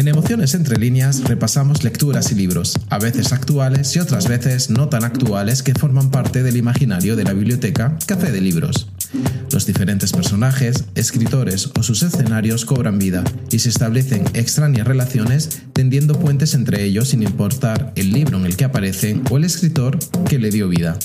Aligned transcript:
En 0.00 0.08
Emociones 0.08 0.54
entre 0.54 0.78
líneas 0.78 1.24
repasamos 1.24 1.84
lecturas 1.84 2.32
y 2.32 2.34
libros, 2.34 2.80
a 2.88 2.98
veces 2.98 3.34
actuales 3.34 3.94
y 3.94 3.98
otras 3.98 4.28
veces 4.28 4.70
no 4.70 4.88
tan 4.88 5.04
actuales 5.04 5.62
que 5.62 5.74
forman 5.74 6.10
parte 6.10 6.42
del 6.42 6.56
imaginario 6.56 7.16
de 7.16 7.24
la 7.24 7.34
biblioteca 7.34 7.98
Café 8.06 8.32
de 8.32 8.40
Libros. 8.40 8.88
Los 9.52 9.66
diferentes 9.66 10.12
personajes, 10.12 10.86
escritores 10.94 11.68
o 11.78 11.82
sus 11.82 12.02
escenarios 12.02 12.64
cobran 12.64 12.98
vida 12.98 13.24
y 13.50 13.58
se 13.58 13.68
establecen 13.68 14.24
extrañas 14.32 14.86
relaciones 14.86 15.64
tendiendo 15.74 16.18
puentes 16.18 16.54
entre 16.54 16.82
ellos 16.82 17.08
sin 17.08 17.22
importar 17.22 17.92
el 17.94 18.10
libro 18.10 18.38
en 18.38 18.46
el 18.46 18.56
que 18.56 18.64
aparecen 18.64 19.22
o 19.28 19.36
el 19.36 19.44
escritor 19.44 19.98
que 20.30 20.38
le 20.38 20.48
dio 20.48 20.70
vida. 20.70 20.98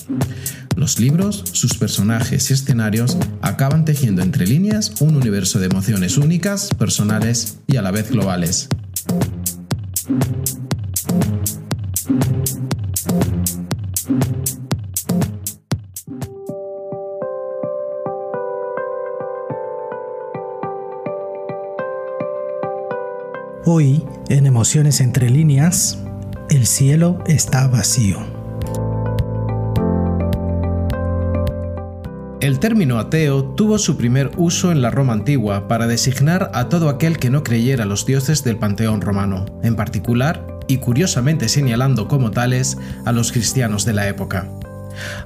Los 0.77 0.99
libros, 0.99 1.43
sus 1.52 1.73
personajes 1.73 2.49
y 2.49 2.53
escenarios 2.53 3.17
acaban 3.41 3.84
tejiendo 3.84 4.21
entre 4.21 4.48
líneas 4.48 4.93
un 5.02 5.17
universo 5.17 5.59
de 5.59 5.66
emociones 5.66 6.17
únicas, 6.17 6.70
personales 6.77 7.57
y 7.67 7.75
a 7.75 7.81
la 7.81 7.91
vez 7.91 8.09
globales. 8.09 8.70
Hoy, 23.68 24.04
en 24.30 24.45
Emociones 24.45 25.02
entre 25.02 25.30
líneas, 25.30 25.98
el 26.52 26.67
cielo 26.67 27.23
está 27.26 27.67
vacío. 27.67 28.34
El 32.45 32.59
término 32.59 32.99
ateo 32.99 33.44
tuvo 33.44 33.80
su 33.80 33.98
primer 33.98 34.30
uso 34.38 34.72
en 34.72 34.84
la 34.84 34.91
Roma 34.91 35.13
antigua 35.13 35.67
para 35.67 35.88
designar 35.88 36.52
a 36.53 36.70
todo 36.70 36.90
aquel 36.90 37.17
que 37.17 37.31
no 37.31 37.41
creyera 37.41 37.86
los 37.86 38.05
dioses 38.05 38.44
del 38.44 38.58
panteón 38.58 39.02
romano, 39.02 39.47
en 39.64 39.75
particular, 39.75 40.45
y 40.67 40.78
curiosamente 40.78 41.50
señalando 41.50 42.08
como 42.08 42.30
tales, 42.30 42.78
a 43.03 43.11
los 43.14 43.31
cristianos 43.31 43.84
de 43.84 43.94
la 43.94 44.08
época. 44.08 44.47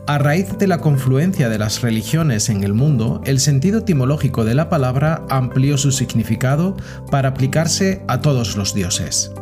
A 0.07 0.17
raíz 0.17 0.57
de 0.57 0.67
la 0.67 0.79
confluencia 0.79 1.49
de 1.49 1.59
las 1.59 1.81
religiones 1.81 2.47
en 2.47 2.63
el 2.63 2.73
mundo, 2.73 3.21
el 3.25 3.41
sentido 3.41 3.79
etimológico 3.79 4.45
de 4.45 4.55
la 4.55 4.69
palabra 4.69 5.25
amplió 5.29 5.77
su 5.77 5.91
significado 5.91 6.77
para 7.11 7.27
aplicarse 7.27 8.01
a 8.07 8.21
todos 8.21 8.55
los 8.55 8.73
dioses. 8.73 9.33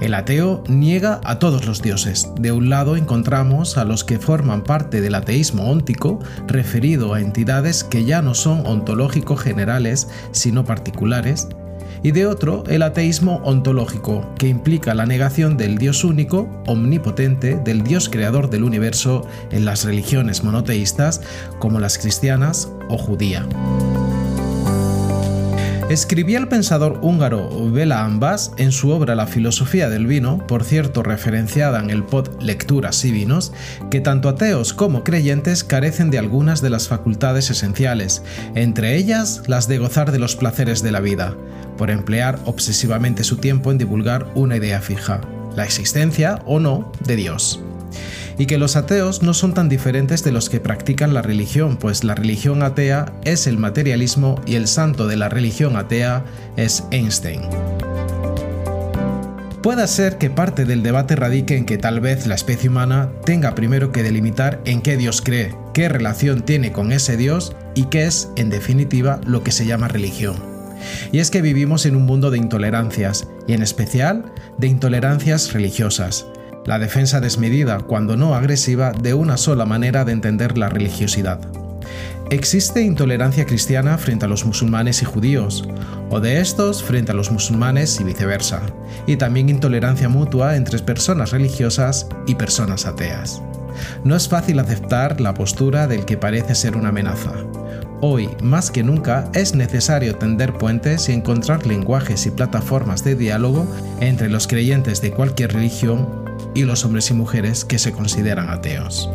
El 0.00 0.14
ateo 0.14 0.62
niega 0.68 1.20
a 1.24 1.38
todos 1.38 1.66
los 1.66 1.82
dioses. 1.82 2.30
De 2.38 2.52
un 2.52 2.70
lado 2.70 2.96
encontramos 2.96 3.76
a 3.76 3.84
los 3.84 4.04
que 4.04 4.18
forman 4.18 4.64
parte 4.64 5.00
del 5.00 5.14
ateísmo 5.14 5.70
óntico, 5.70 6.20
referido 6.46 7.14
a 7.14 7.20
entidades 7.20 7.84
que 7.84 8.04
ya 8.04 8.22
no 8.22 8.34
son 8.34 8.66
ontológico 8.66 9.36
generales, 9.36 10.08
sino 10.32 10.64
particulares, 10.64 11.48
y 12.02 12.12
de 12.12 12.26
otro 12.26 12.64
el 12.68 12.82
ateísmo 12.82 13.40
ontológico, 13.44 14.24
que 14.38 14.48
implica 14.48 14.94
la 14.94 15.06
negación 15.06 15.56
del 15.56 15.78
Dios 15.78 16.04
único, 16.04 16.48
omnipotente, 16.66 17.56
del 17.56 17.82
Dios 17.82 18.08
creador 18.08 18.50
del 18.50 18.64
universo 18.64 19.26
en 19.50 19.64
las 19.64 19.84
religiones 19.84 20.44
monoteístas 20.44 21.20
como 21.58 21.80
las 21.80 21.98
cristianas 21.98 22.70
o 22.88 22.98
judía. 22.98 23.46
Escribía 25.88 26.38
el 26.38 26.48
pensador 26.48 26.98
húngaro 27.00 27.70
Bela 27.70 28.04
Ambas 28.04 28.50
en 28.56 28.72
su 28.72 28.90
obra 28.90 29.14
La 29.14 29.28
filosofía 29.28 29.88
del 29.88 30.08
vino, 30.08 30.44
por 30.48 30.64
cierto 30.64 31.04
referenciada 31.04 31.78
en 31.78 31.90
el 31.90 32.02
pod 32.02 32.42
Lecturas 32.42 33.04
y 33.04 33.12
Vinos, 33.12 33.52
que 33.88 34.00
tanto 34.00 34.28
ateos 34.28 34.72
como 34.72 35.04
creyentes 35.04 35.62
carecen 35.62 36.10
de 36.10 36.18
algunas 36.18 36.60
de 36.60 36.70
las 36.70 36.88
facultades 36.88 37.50
esenciales, 37.50 38.24
entre 38.56 38.96
ellas 38.96 39.42
las 39.46 39.68
de 39.68 39.78
gozar 39.78 40.10
de 40.10 40.18
los 40.18 40.34
placeres 40.34 40.82
de 40.82 40.90
la 40.90 40.98
vida, 40.98 41.36
por 41.78 41.92
emplear 41.92 42.40
obsesivamente 42.46 43.22
su 43.22 43.36
tiempo 43.36 43.70
en 43.70 43.78
divulgar 43.78 44.26
una 44.34 44.56
idea 44.56 44.80
fija, 44.80 45.20
la 45.54 45.62
existencia 45.62 46.42
o 46.46 46.58
no 46.58 46.90
de 47.06 47.14
Dios 47.14 47.60
y 48.38 48.46
que 48.46 48.58
los 48.58 48.76
ateos 48.76 49.22
no 49.22 49.34
son 49.34 49.54
tan 49.54 49.68
diferentes 49.68 50.22
de 50.24 50.32
los 50.32 50.50
que 50.50 50.60
practican 50.60 51.14
la 51.14 51.22
religión, 51.22 51.76
pues 51.76 52.04
la 52.04 52.14
religión 52.14 52.62
atea 52.62 53.12
es 53.24 53.46
el 53.46 53.58
materialismo 53.58 54.40
y 54.46 54.56
el 54.56 54.68
santo 54.68 55.06
de 55.06 55.16
la 55.16 55.28
religión 55.28 55.76
atea 55.76 56.24
es 56.56 56.84
Einstein. 56.90 57.42
Puede 59.62 59.88
ser 59.88 60.16
que 60.18 60.30
parte 60.30 60.64
del 60.64 60.84
debate 60.84 61.16
radique 61.16 61.56
en 61.56 61.64
que 61.64 61.76
tal 61.76 61.98
vez 61.98 62.28
la 62.28 62.36
especie 62.36 62.68
humana 62.68 63.10
tenga 63.24 63.56
primero 63.56 63.90
que 63.90 64.04
delimitar 64.04 64.60
en 64.64 64.80
qué 64.80 64.96
Dios 64.96 65.22
cree, 65.22 65.56
qué 65.74 65.88
relación 65.88 66.42
tiene 66.42 66.70
con 66.70 66.92
ese 66.92 67.16
Dios 67.16 67.56
y 67.74 67.84
qué 67.86 68.06
es, 68.06 68.28
en 68.36 68.48
definitiva, 68.48 69.20
lo 69.26 69.42
que 69.42 69.50
se 69.50 69.66
llama 69.66 69.88
religión. 69.88 70.36
Y 71.10 71.18
es 71.18 71.32
que 71.32 71.42
vivimos 71.42 71.84
en 71.84 71.96
un 71.96 72.06
mundo 72.06 72.30
de 72.30 72.38
intolerancias, 72.38 73.26
y 73.48 73.54
en 73.54 73.62
especial 73.62 74.32
de 74.58 74.68
intolerancias 74.68 75.52
religiosas 75.52 76.26
la 76.66 76.78
defensa 76.78 77.20
desmedida, 77.20 77.78
cuando 77.78 78.16
no 78.16 78.34
agresiva, 78.34 78.92
de 78.92 79.14
una 79.14 79.36
sola 79.36 79.64
manera 79.64 80.04
de 80.04 80.12
entender 80.12 80.58
la 80.58 80.68
religiosidad. 80.68 81.40
Existe 82.28 82.82
intolerancia 82.82 83.46
cristiana 83.46 83.98
frente 83.98 84.24
a 84.24 84.28
los 84.28 84.44
musulmanes 84.44 85.00
y 85.00 85.04
judíos, 85.04 85.62
o 86.10 86.18
de 86.18 86.40
estos 86.40 86.82
frente 86.82 87.12
a 87.12 87.14
los 87.14 87.30
musulmanes 87.30 88.00
y 88.00 88.04
viceversa, 88.04 88.62
y 89.06 89.16
también 89.16 89.48
intolerancia 89.48 90.08
mutua 90.08 90.56
entre 90.56 90.80
personas 90.80 91.30
religiosas 91.30 92.08
y 92.26 92.34
personas 92.34 92.84
ateas. 92.84 93.40
No 94.02 94.16
es 94.16 94.28
fácil 94.28 94.58
aceptar 94.58 95.20
la 95.20 95.34
postura 95.34 95.86
del 95.86 96.04
que 96.04 96.16
parece 96.16 96.56
ser 96.56 96.76
una 96.76 96.88
amenaza. 96.88 97.32
Hoy, 98.00 98.28
más 98.42 98.72
que 98.72 98.82
nunca, 98.82 99.30
es 99.32 99.54
necesario 99.54 100.16
tender 100.16 100.52
puentes 100.54 101.08
y 101.08 101.12
encontrar 101.12 101.64
lenguajes 101.64 102.26
y 102.26 102.30
plataformas 102.30 103.04
de 103.04 103.14
diálogo 103.14 103.66
entre 104.00 104.28
los 104.28 104.48
creyentes 104.48 105.00
de 105.00 105.12
cualquier 105.12 105.52
religión 105.52 106.25
y 106.56 106.64
los 106.64 106.84
hombres 106.84 107.10
y 107.10 107.14
mujeres 107.14 107.64
que 107.64 107.78
se 107.78 107.92
consideran 107.92 108.48
ateos. 108.48 109.08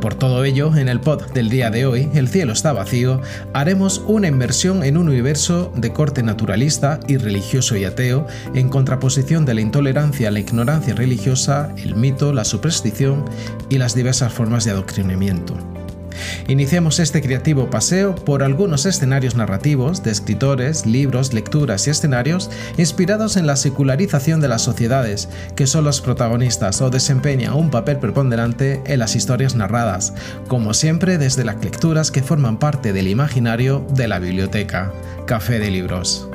Por 0.00 0.14
todo 0.14 0.44
ello, 0.44 0.76
en 0.76 0.88
el 0.88 1.00
pod 1.00 1.32
del 1.32 1.50
día 1.50 1.70
de 1.70 1.84
hoy, 1.84 2.08
El 2.14 2.28
cielo 2.28 2.52
está 2.52 2.72
vacío, 2.72 3.20
haremos 3.52 4.02
una 4.06 4.28
inmersión 4.28 4.84
en 4.84 4.96
un 4.96 5.08
universo 5.08 5.72
de 5.74 5.92
corte 5.92 6.22
naturalista 6.22 7.00
y 7.08 7.16
religioso 7.16 7.76
y 7.76 7.84
ateo, 7.84 8.26
en 8.54 8.68
contraposición 8.68 9.44
de 9.44 9.54
la 9.54 9.60
intolerancia 9.60 10.30
la 10.30 10.40
ignorancia 10.40 10.94
religiosa, 10.94 11.74
el 11.76 11.96
mito, 11.96 12.32
la 12.32 12.44
superstición 12.44 13.24
y 13.68 13.78
las 13.78 13.94
diversas 13.94 14.32
formas 14.32 14.64
de 14.64 14.70
adoctrinamiento. 14.70 15.77
Iniciemos 16.48 16.98
este 16.98 17.22
creativo 17.22 17.70
paseo 17.70 18.14
por 18.14 18.42
algunos 18.42 18.86
escenarios 18.86 19.34
narrativos 19.34 20.02
de 20.02 20.10
escritores, 20.10 20.86
libros, 20.86 21.32
lecturas 21.32 21.86
y 21.86 21.90
escenarios 21.90 22.50
inspirados 22.76 23.36
en 23.36 23.46
la 23.46 23.56
secularización 23.56 24.40
de 24.40 24.48
las 24.48 24.62
sociedades, 24.62 25.28
que 25.56 25.66
son 25.66 25.84
los 25.84 26.00
protagonistas 26.00 26.80
o 26.80 26.90
desempeñan 26.90 27.54
un 27.54 27.70
papel 27.70 27.98
preponderante 27.98 28.82
en 28.86 28.98
las 28.98 29.16
historias 29.16 29.54
narradas, 29.54 30.14
como 30.48 30.74
siempre 30.74 31.18
desde 31.18 31.44
las 31.44 31.62
lecturas 31.62 32.10
que 32.10 32.22
forman 32.22 32.58
parte 32.58 32.92
del 32.92 33.08
imaginario 33.08 33.84
de 33.90 34.08
la 34.08 34.18
biblioteca. 34.18 34.92
Café 35.26 35.58
de 35.58 35.70
Libros. 35.70 36.28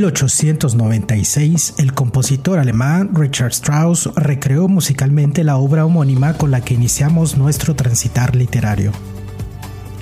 1896, 0.00 1.74
el 1.76 1.92
compositor 1.92 2.58
alemán 2.58 3.10
Richard 3.12 3.50
Strauss 3.50 4.08
recreó 4.16 4.66
musicalmente 4.66 5.44
la 5.44 5.58
obra 5.58 5.84
homónima 5.84 6.34
con 6.34 6.50
la 6.50 6.62
que 6.62 6.72
iniciamos 6.72 7.36
nuestro 7.36 7.76
transitar 7.76 8.34
literario. 8.34 8.92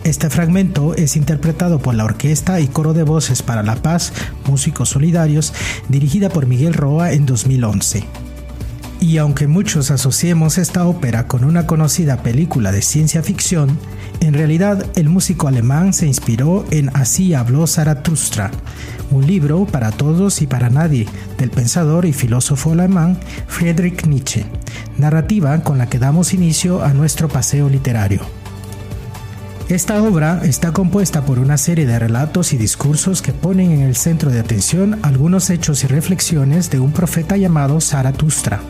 Este 0.04 0.30
fragmento 0.30 0.94
es 0.94 1.16
interpretado 1.16 1.80
por 1.80 1.96
la 1.96 2.04
Orquesta 2.04 2.60
y 2.60 2.68
Coro 2.68 2.94
de 2.94 3.02
Voces 3.02 3.42
para 3.42 3.64
la 3.64 3.74
Paz, 3.82 4.12
Músicos 4.46 4.90
Solidarios, 4.90 5.52
dirigida 5.88 6.28
por 6.28 6.46
Miguel 6.46 6.74
Roa 6.74 7.12
en 7.12 7.26
2011. 7.26 8.04
Y 9.00 9.18
aunque 9.18 9.48
muchos 9.48 9.90
asociemos 9.90 10.58
esta 10.58 10.86
ópera 10.86 11.26
con 11.26 11.42
una 11.42 11.66
conocida 11.66 12.22
película 12.22 12.70
de 12.70 12.82
ciencia 12.82 13.24
ficción, 13.24 13.76
en 14.20 14.34
realidad 14.34 14.84
el 14.96 15.08
músico 15.08 15.48
alemán 15.48 15.92
se 15.92 16.06
inspiró 16.06 16.64
en 16.70 16.90
Así 16.96 17.34
habló 17.34 17.66
Zaratustra, 17.66 18.50
un 19.10 19.26
libro 19.26 19.64
para 19.66 19.90
todos 19.90 20.42
y 20.42 20.46
para 20.46 20.70
nadie 20.70 21.06
del 21.38 21.50
pensador 21.50 22.04
y 22.04 22.12
filósofo 22.12 22.72
alemán 22.72 23.18
Friedrich 23.46 24.06
Nietzsche, 24.06 24.46
narrativa 24.98 25.62
con 25.62 25.78
la 25.78 25.88
que 25.88 25.98
damos 25.98 26.34
inicio 26.34 26.82
a 26.82 26.92
nuestro 26.92 27.28
paseo 27.28 27.68
literario. 27.68 28.20
Esta 29.68 30.02
obra 30.02 30.40
está 30.44 30.72
compuesta 30.72 31.26
por 31.26 31.38
una 31.38 31.58
serie 31.58 31.84
de 31.84 31.98
relatos 31.98 32.54
y 32.54 32.56
discursos 32.56 33.20
que 33.20 33.34
ponen 33.34 33.70
en 33.70 33.80
el 33.82 33.96
centro 33.96 34.30
de 34.30 34.40
atención 34.40 34.98
algunos 35.02 35.50
hechos 35.50 35.84
y 35.84 35.86
reflexiones 35.88 36.70
de 36.70 36.80
un 36.80 36.92
profeta 36.92 37.36
llamado 37.36 37.78
Zaratustra, 37.80 38.60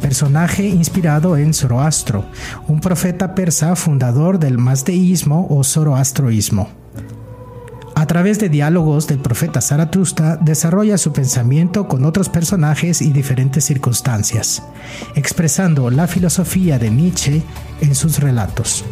personaje 0.00 0.66
inspirado 0.66 1.36
en 1.36 1.54
Zoroastro, 1.54 2.24
un 2.66 2.80
profeta 2.80 3.34
persa 3.34 3.76
fundador 3.76 4.38
del 4.38 4.58
mazdeísmo 4.58 5.46
o 5.48 5.62
zoroastroísmo. 5.62 6.68
A 7.94 8.06
través 8.06 8.38
de 8.38 8.48
diálogos 8.48 9.06
del 9.06 9.18
profeta 9.18 9.60
Zaratustra 9.60 10.36
desarrolla 10.36 10.96
su 10.96 11.12
pensamiento 11.12 11.86
con 11.86 12.04
otros 12.06 12.30
personajes 12.30 13.02
y 13.02 13.12
diferentes 13.12 13.64
circunstancias, 13.64 14.62
expresando 15.14 15.90
la 15.90 16.06
filosofía 16.06 16.78
de 16.78 16.90
Nietzsche 16.90 17.42
en 17.82 17.94
sus 17.94 18.18
relatos. 18.18 18.84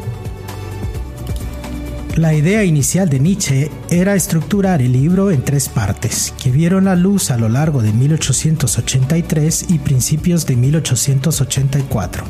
La 2.19 2.35
idea 2.35 2.65
inicial 2.65 3.09
de 3.09 3.21
Nietzsche 3.21 3.71
era 3.91 4.17
estructurar 4.17 4.83
el 4.83 4.91
libro 4.91 5.31
en 5.31 5.45
tres 5.45 5.69
partes, 5.69 6.35
que 6.43 6.51
vieron 6.51 6.87
la 6.87 6.97
luz 6.97 7.31
a 7.31 7.39
lo 7.39 7.49
largo 7.49 7.81
de 7.81 7.93
1883 7.93 9.67
y 9.69 9.79
principios 9.79 10.45
de 10.45 10.57
1884. 10.57 12.25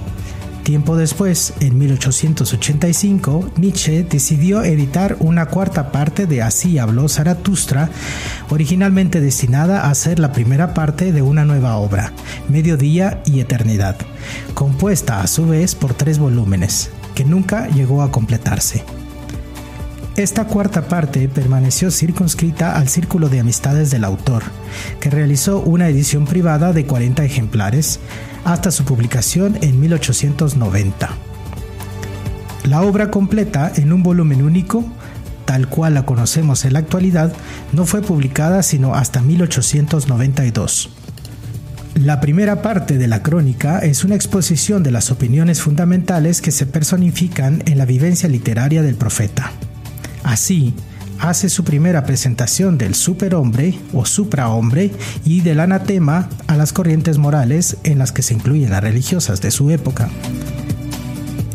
Tiempo 0.62 0.94
después, 0.94 1.54
en 1.60 1.78
1885, 1.78 3.52
Nietzsche 3.56 4.04
decidió 4.04 4.62
editar 4.62 5.16
una 5.20 5.46
cuarta 5.46 5.90
parte 5.90 6.26
de 6.26 6.42
Así 6.42 6.76
habló 6.76 7.08
Zaratustra, 7.08 7.88
originalmente 8.50 9.22
destinada 9.22 9.88
a 9.88 9.94
ser 9.94 10.18
la 10.18 10.32
primera 10.34 10.74
parte 10.74 11.12
de 11.12 11.22
una 11.22 11.46
nueva 11.46 11.76
obra, 11.76 12.12
Mediodía 12.50 13.22
y 13.24 13.40
Eternidad, 13.40 13.96
compuesta 14.52 15.22
a 15.22 15.26
su 15.26 15.46
vez 15.46 15.74
por 15.74 15.94
tres 15.94 16.18
volúmenes, 16.18 16.90
que 17.14 17.24
nunca 17.24 17.68
llegó 17.68 18.02
a 18.02 18.12
completarse. 18.12 18.84
Esta 20.18 20.46
cuarta 20.46 20.88
parte 20.88 21.28
permaneció 21.28 21.92
circunscrita 21.92 22.76
al 22.76 22.88
círculo 22.88 23.28
de 23.28 23.38
amistades 23.38 23.92
del 23.92 24.02
autor, 24.02 24.42
que 24.98 25.10
realizó 25.10 25.60
una 25.60 25.88
edición 25.88 26.24
privada 26.24 26.72
de 26.72 26.86
40 26.86 27.22
ejemplares 27.24 28.00
hasta 28.44 28.72
su 28.72 28.84
publicación 28.84 29.56
en 29.62 29.78
1890. 29.78 31.10
La 32.64 32.82
obra 32.82 33.12
completa, 33.12 33.70
en 33.76 33.92
un 33.92 34.02
volumen 34.02 34.42
único, 34.42 34.84
tal 35.44 35.68
cual 35.68 35.94
la 35.94 36.04
conocemos 36.04 36.64
en 36.64 36.72
la 36.72 36.80
actualidad, 36.80 37.32
no 37.72 37.86
fue 37.86 38.02
publicada 38.02 38.64
sino 38.64 38.96
hasta 38.96 39.22
1892. 39.22 40.90
La 41.94 42.20
primera 42.20 42.60
parte 42.60 42.98
de 42.98 43.06
la 43.06 43.22
crónica 43.22 43.78
es 43.78 44.02
una 44.02 44.16
exposición 44.16 44.82
de 44.82 44.90
las 44.90 45.12
opiniones 45.12 45.62
fundamentales 45.62 46.42
que 46.42 46.50
se 46.50 46.66
personifican 46.66 47.62
en 47.66 47.78
la 47.78 47.84
vivencia 47.84 48.28
literaria 48.28 48.82
del 48.82 48.96
profeta. 48.96 49.52
Así, 50.24 50.74
hace 51.20 51.48
su 51.48 51.64
primera 51.64 52.04
presentación 52.04 52.78
del 52.78 52.94
superhombre 52.94 53.78
o 53.92 54.04
suprahombre 54.04 54.92
y 55.24 55.40
del 55.40 55.60
anatema 55.60 56.28
a 56.46 56.56
las 56.56 56.72
corrientes 56.72 57.18
morales 57.18 57.76
en 57.84 57.98
las 57.98 58.12
que 58.12 58.22
se 58.22 58.34
incluyen 58.34 58.70
las 58.70 58.82
religiosas 58.82 59.40
de 59.40 59.50
su 59.50 59.70
época. 59.70 60.08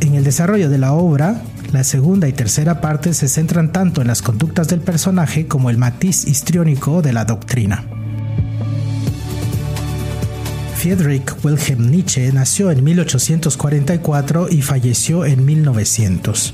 En 0.02 0.16
el 0.16 0.24
desarrollo 0.24 0.70
de 0.70 0.78
la 0.78 0.94
obra, 0.94 1.42
la 1.72 1.84
segunda 1.84 2.28
y 2.28 2.34
tercera 2.34 2.82
parte 2.82 3.14
se 3.14 3.28
centran 3.28 3.72
tanto 3.72 4.02
en 4.02 4.08
las 4.08 4.22
conductas 4.22 4.68
del 4.68 4.82
personaje 4.82 5.48
como 5.48 5.70
el 5.70 5.78
matiz 5.78 6.28
histriónico 6.28 7.02
de 7.02 7.14
la 7.14 7.26
doctrina. 7.26 7.84
Friedrich 10.76 11.34
Wilhelm 11.44 11.90
Nietzsche 11.90 12.30
nació 12.34 12.70
en 12.70 12.84
1844 12.84 14.50
y 14.50 14.62
falleció 14.62 15.26
en 15.26 15.46
1900. 15.46 16.54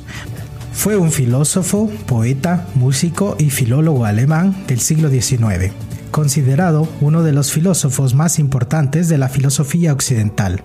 Fue 0.72 0.96
un 0.98 1.12
filósofo, 1.12 1.92
poeta, 2.06 2.68
músico 2.76 3.36
y 3.38 3.50
filólogo 3.50 4.06
alemán 4.06 4.56
del 4.68 4.80
siglo 4.80 5.10
XIX, 5.10 5.74
considerado 6.12 6.88
uno 7.02 7.24
de 7.24 7.34
los 7.34 7.52
filósofos 7.52 8.14
más 8.14 8.40
importantes 8.40 9.10
de 9.10 9.18
la 9.18 9.30
filosofía 9.30 9.92
occidental. 9.92 10.64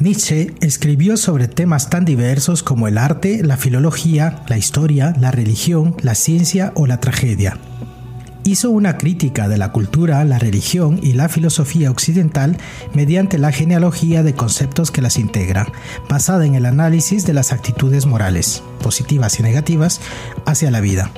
Nietzsche 0.00 0.54
escribió 0.60 1.16
sobre 1.16 1.46
temas 1.46 1.88
tan 1.88 2.04
diversos 2.04 2.64
como 2.64 2.88
el 2.88 2.98
arte, 2.98 3.44
la 3.44 3.56
filología, 3.56 4.42
la 4.48 4.58
historia, 4.58 5.14
la 5.20 5.30
religión, 5.30 5.94
la 6.02 6.16
ciencia 6.16 6.72
o 6.74 6.86
la 6.86 6.98
tragedia 6.98 7.58
hizo 8.44 8.70
una 8.70 8.98
crítica 8.98 9.48
de 9.48 9.58
la 9.58 9.72
cultura, 9.72 10.24
la 10.24 10.38
religión 10.38 11.00
y 11.02 11.14
la 11.14 11.28
filosofía 11.28 11.90
occidental 11.90 12.56
mediante 12.92 13.38
la 13.38 13.52
genealogía 13.52 14.22
de 14.22 14.34
conceptos 14.34 14.90
que 14.90 15.02
las 15.02 15.18
integran, 15.18 15.68
basada 16.08 16.44
en 16.46 16.54
el 16.54 16.66
análisis 16.66 17.26
de 17.26 17.34
las 17.34 17.52
actitudes 17.52 18.06
morales, 18.06 18.62
positivas 18.82 19.40
y 19.40 19.42
negativas, 19.42 20.00
hacia 20.44 20.70
la 20.70 20.80
vida. 20.80 21.10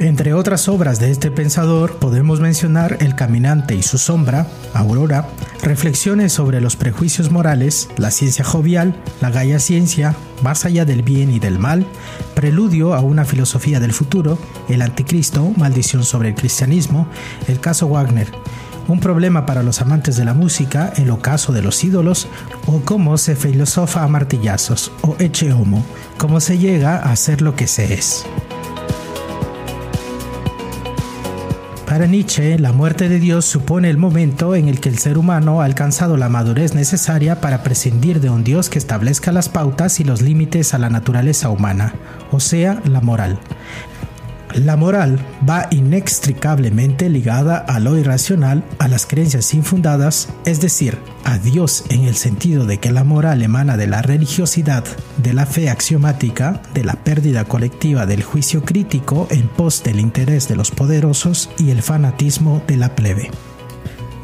Entre 0.00 0.32
otras 0.32 0.68
obras 0.68 1.00
de 1.00 1.10
este 1.10 1.32
pensador 1.32 1.96
podemos 1.96 2.38
mencionar 2.38 2.98
El 3.00 3.16
caminante 3.16 3.74
y 3.74 3.82
su 3.82 3.98
sombra, 3.98 4.46
Aurora, 4.72 5.28
reflexiones 5.60 6.32
sobre 6.32 6.60
los 6.60 6.76
prejuicios 6.76 7.32
morales, 7.32 7.88
la 7.96 8.12
ciencia 8.12 8.44
jovial, 8.44 8.94
la 9.20 9.30
gaya 9.30 9.58
ciencia, 9.58 10.14
más 10.40 10.64
allá 10.64 10.84
del 10.84 11.02
bien 11.02 11.32
y 11.32 11.40
del 11.40 11.58
mal, 11.58 11.84
preludio 12.34 12.94
a 12.94 13.00
una 13.00 13.24
filosofía 13.24 13.80
del 13.80 13.92
futuro, 13.92 14.38
el 14.68 14.82
anticristo, 14.82 15.52
maldición 15.56 16.04
sobre 16.04 16.28
el 16.28 16.36
cristianismo, 16.36 17.08
el 17.48 17.58
caso 17.58 17.88
Wagner, 17.88 18.28
un 18.86 19.00
problema 19.00 19.46
para 19.46 19.64
los 19.64 19.80
amantes 19.80 20.16
de 20.16 20.24
la 20.24 20.32
música, 20.32 20.92
el 20.96 21.10
ocaso 21.10 21.52
de 21.52 21.62
los 21.62 21.82
ídolos, 21.82 22.28
o 22.66 22.82
cómo 22.82 23.18
se 23.18 23.34
filosofa 23.34 24.04
a 24.04 24.08
martillazos, 24.08 24.92
o 25.02 25.16
eche 25.18 25.52
homo, 25.52 25.84
cómo 26.18 26.38
se 26.38 26.56
llega 26.56 26.98
a 26.98 27.16
ser 27.16 27.42
lo 27.42 27.56
que 27.56 27.66
se 27.66 27.94
es. 27.94 28.24
Para 31.88 32.04
Nietzsche, 32.06 32.58
la 32.58 32.72
muerte 32.72 33.08
de 33.08 33.18
Dios 33.18 33.46
supone 33.46 33.88
el 33.88 33.96
momento 33.96 34.54
en 34.54 34.68
el 34.68 34.78
que 34.78 34.90
el 34.90 34.98
ser 34.98 35.16
humano 35.16 35.62
ha 35.62 35.64
alcanzado 35.64 36.18
la 36.18 36.28
madurez 36.28 36.74
necesaria 36.74 37.40
para 37.40 37.62
prescindir 37.62 38.20
de 38.20 38.28
un 38.28 38.44
Dios 38.44 38.68
que 38.68 38.78
establezca 38.78 39.32
las 39.32 39.48
pautas 39.48 39.98
y 39.98 40.04
los 40.04 40.20
límites 40.20 40.74
a 40.74 40.78
la 40.78 40.90
naturaleza 40.90 41.48
humana, 41.48 41.94
o 42.30 42.40
sea, 42.40 42.82
la 42.84 43.00
moral. 43.00 43.38
La 44.54 44.76
moral 44.76 45.18
va 45.48 45.68
inextricablemente 45.70 47.08
ligada 47.08 47.58
a 47.58 47.80
lo 47.80 47.96
irracional, 47.96 48.64
a 48.78 48.88
las 48.88 49.06
creencias 49.06 49.52
infundadas, 49.54 50.28
es 50.46 50.60
decir, 50.60 50.98
a 51.24 51.38
Dios 51.38 51.84
en 51.90 52.04
el 52.04 52.14
sentido 52.14 52.64
de 52.64 52.78
que 52.78 52.90
la 52.90 53.04
moral 53.04 53.42
emana 53.42 53.76
de 53.76 53.86
la 53.86 54.00
religiosidad, 54.00 54.84
de 55.22 55.34
la 55.34 55.46
fe 55.46 55.68
axiomática, 55.68 56.62
de 56.72 56.84
la 56.84 56.94
pérdida 56.94 57.44
colectiva 57.44 58.06
del 58.06 58.22
juicio 58.22 58.64
crítico 58.64 59.28
en 59.30 59.48
pos 59.48 59.82
del 59.82 60.00
interés 60.00 60.48
de 60.48 60.56
los 60.56 60.70
poderosos 60.70 61.50
y 61.58 61.70
el 61.70 61.82
fanatismo 61.82 62.62
de 62.66 62.76
la 62.78 62.94
plebe. 62.96 63.30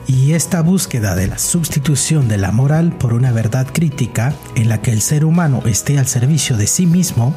Y 0.06 0.32
esta 0.32 0.60
búsqueda 0.60 1.14
de 1.14 1.26
la 1.26 1.38
sustitución 1.38 2.28
de 2.28 2.36
la 2.36 2.52
moral 2.52 2.92
por 2.92 3.14
una 3.14 3.32
verdad 3.32 3.66
crítica 3.72 4.34
en 4.54 4.68
la 4.68 4.82
que 4.82 4.92
el 4.92 5.00
ser 5.00 5.24
humano 5.24 5.62
esté 5.64 5.98
al 5.98 6.06
servicio 6.06 6.56
de 6.58 6.66
sí 6.66 6.86
mismo, 6.86 7.34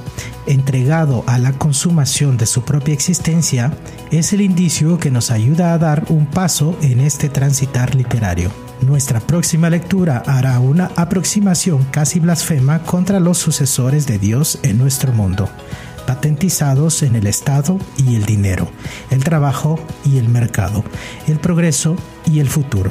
entregado 0.47 1.23
a 1.27 1.37
la 1.37 1.53
consumación 1.53 2.35
de 2.37 2.45
su 2.45 2.63
propia 2.63 2.93
existencia, 2.93 3.71
es 4.11 4.33
el 4.33 4.41
indicio 4.41 4.97
que 4.97 5.11
nos 5.11 5.31
ayuda 5.31 5.73
a 5.73 5.77
dar 5.77 6.03
un 6.09 6.25
paso 6.25 6.77
en 6.81 6.99
este 6.99 7.29
transitar 7.29 7.95
literario. 7.95 8.51
Nuestra 8.81 9.21
próxima 9.21 9.69
lectura 9.69 10.21
hará 10.27 10.59
una 10.59 10.91
aproximación 10.97 11.85
casi 11.89 12.19
blasfema 12.19 12.83
contra 12.83 13.19
los 13.19 13.37
sucesores 13.37 14.05
de 14.07 14.19
Dios 14.19 14.59
en 14.61 14.77
nuestro 14.77 15.13
mundo 15.13 15.49
patentizados 16.07 17.03
en 17.03 17.15
el 17.15 17.27
Estado 17.27 17.77
y 17.97 18.15
el 18.15 18.25
dinero, 18.25 18.67
el 19.11 19.23
trabajo 19.23 19.79
y 20.03 20.17
el 20.17 20.29
mercado, 20.29 20.83
el 21.27 21.39
progreso 21.39 21.95
y 22.25 22.39
el 22.39 22.49
futuro. 22.49 22.89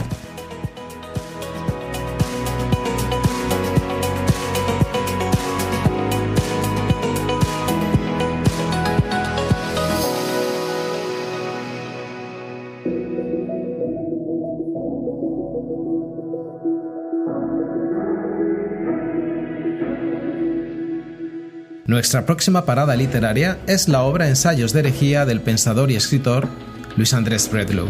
Nuestra 22.06 22.24
próxima 22.24 22.64
parada 22.64 22.94
literaria 22.94 23.58
es 23.66 23.88
la 23.88 24.02
obra 24.02 24.28
Ensayos 24.28 24.72
de 24.72 24.78
herejía 24.78 25.26
del 25.26 25.40
pensador 25.40 25.90
y 25.90 25.96
escritor 25.96 26.46
Luis 26.94 27.12
Andrés 27.12 27.50
Bredlow. 27.50 27.88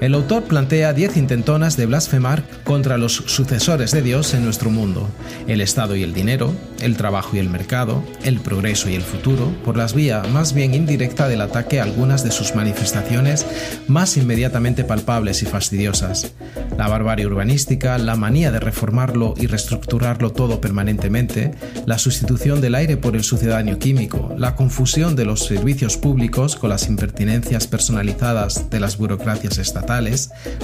El 0.00 0.14
autor 0.14 0.44
plantea 0.44 0.92
diez 0.92 1.16
intentonas 1.16 1.76
de 1.76 1.86
blasfemar 1.86 2.44
contra 2.64 2.98
los 2.98 3.14
sucesores 3.14 3.92
de 3.92 4.02
Dios 4.02 4.34
en 4.34 4.44
nuestro 4.44 4.70
mundo, 4.70 5.08
el 5.46 5.60
Estado 5.60 5.96
y 5.96 6.02
el 6.02 6.12
dinero, 6.12 6.52
el 6.80 6.96
trabajo 6.96 7.36
y 7.36 7.38
el 7.38 7.48
mercado, 7.48 8.02
el 8.24 8.40
progreso 8.40 8.90
y 8.90 8.94
el 8.94 9.02
futuro, 9.02 9.52
por 9.64 9.76
las 9.76 9.94
vías 9.94 10.28
más 10.30 10.52
bien 10.52 10.74
indirecta 10.74 11.28
del 11.28 11.40
ataque 11.40 11.80
a 11.80 11.84
algunas 11.84 12.24
de 12.24 12.30
sus 12.30 12.54
manifestaciones 12.54 13.46
más 13.86 14.16
inmediatamente 14.16 14.84
palpables 14.84 15.42
y 15.42 15.46
fastidiosas. 15.46 16.32
La 16.76 16.88
barbarie 16.88 17.26
urbanística, 17.26 17.96
la 17.98 18.16
manía 18.16 18.50
de 18.50 18.60
reformarlo 18.60 19.34
y 19.36 19.46
reestructurarlo 19.46 20.30
todo 20.30 20.60
permanentemente, 20.60 21.52
la 21.86 21.98
sustitución 21.98 22.60
del 22.60 22.74
aire 22.74 22.96
por 22.96 23.16
el 23.16 23.22
sucedáneo 23.22 23.78
químico, 23.78 24.34
la 24.36 24.56
confusión 24.56 25.16
de 25.16 25.24
los 25.24 25.44
servicios 25.44 25.96
públicos 25.96 26.56
con 26.56 26.70
las 26.70 26.88
impertinencias 26.88 27.66
personalizadas 27.66 28.70
de 28.70 28.80
las 28.80 28.98
burocracias 28.98 29.58
estatales, 29.58 29.83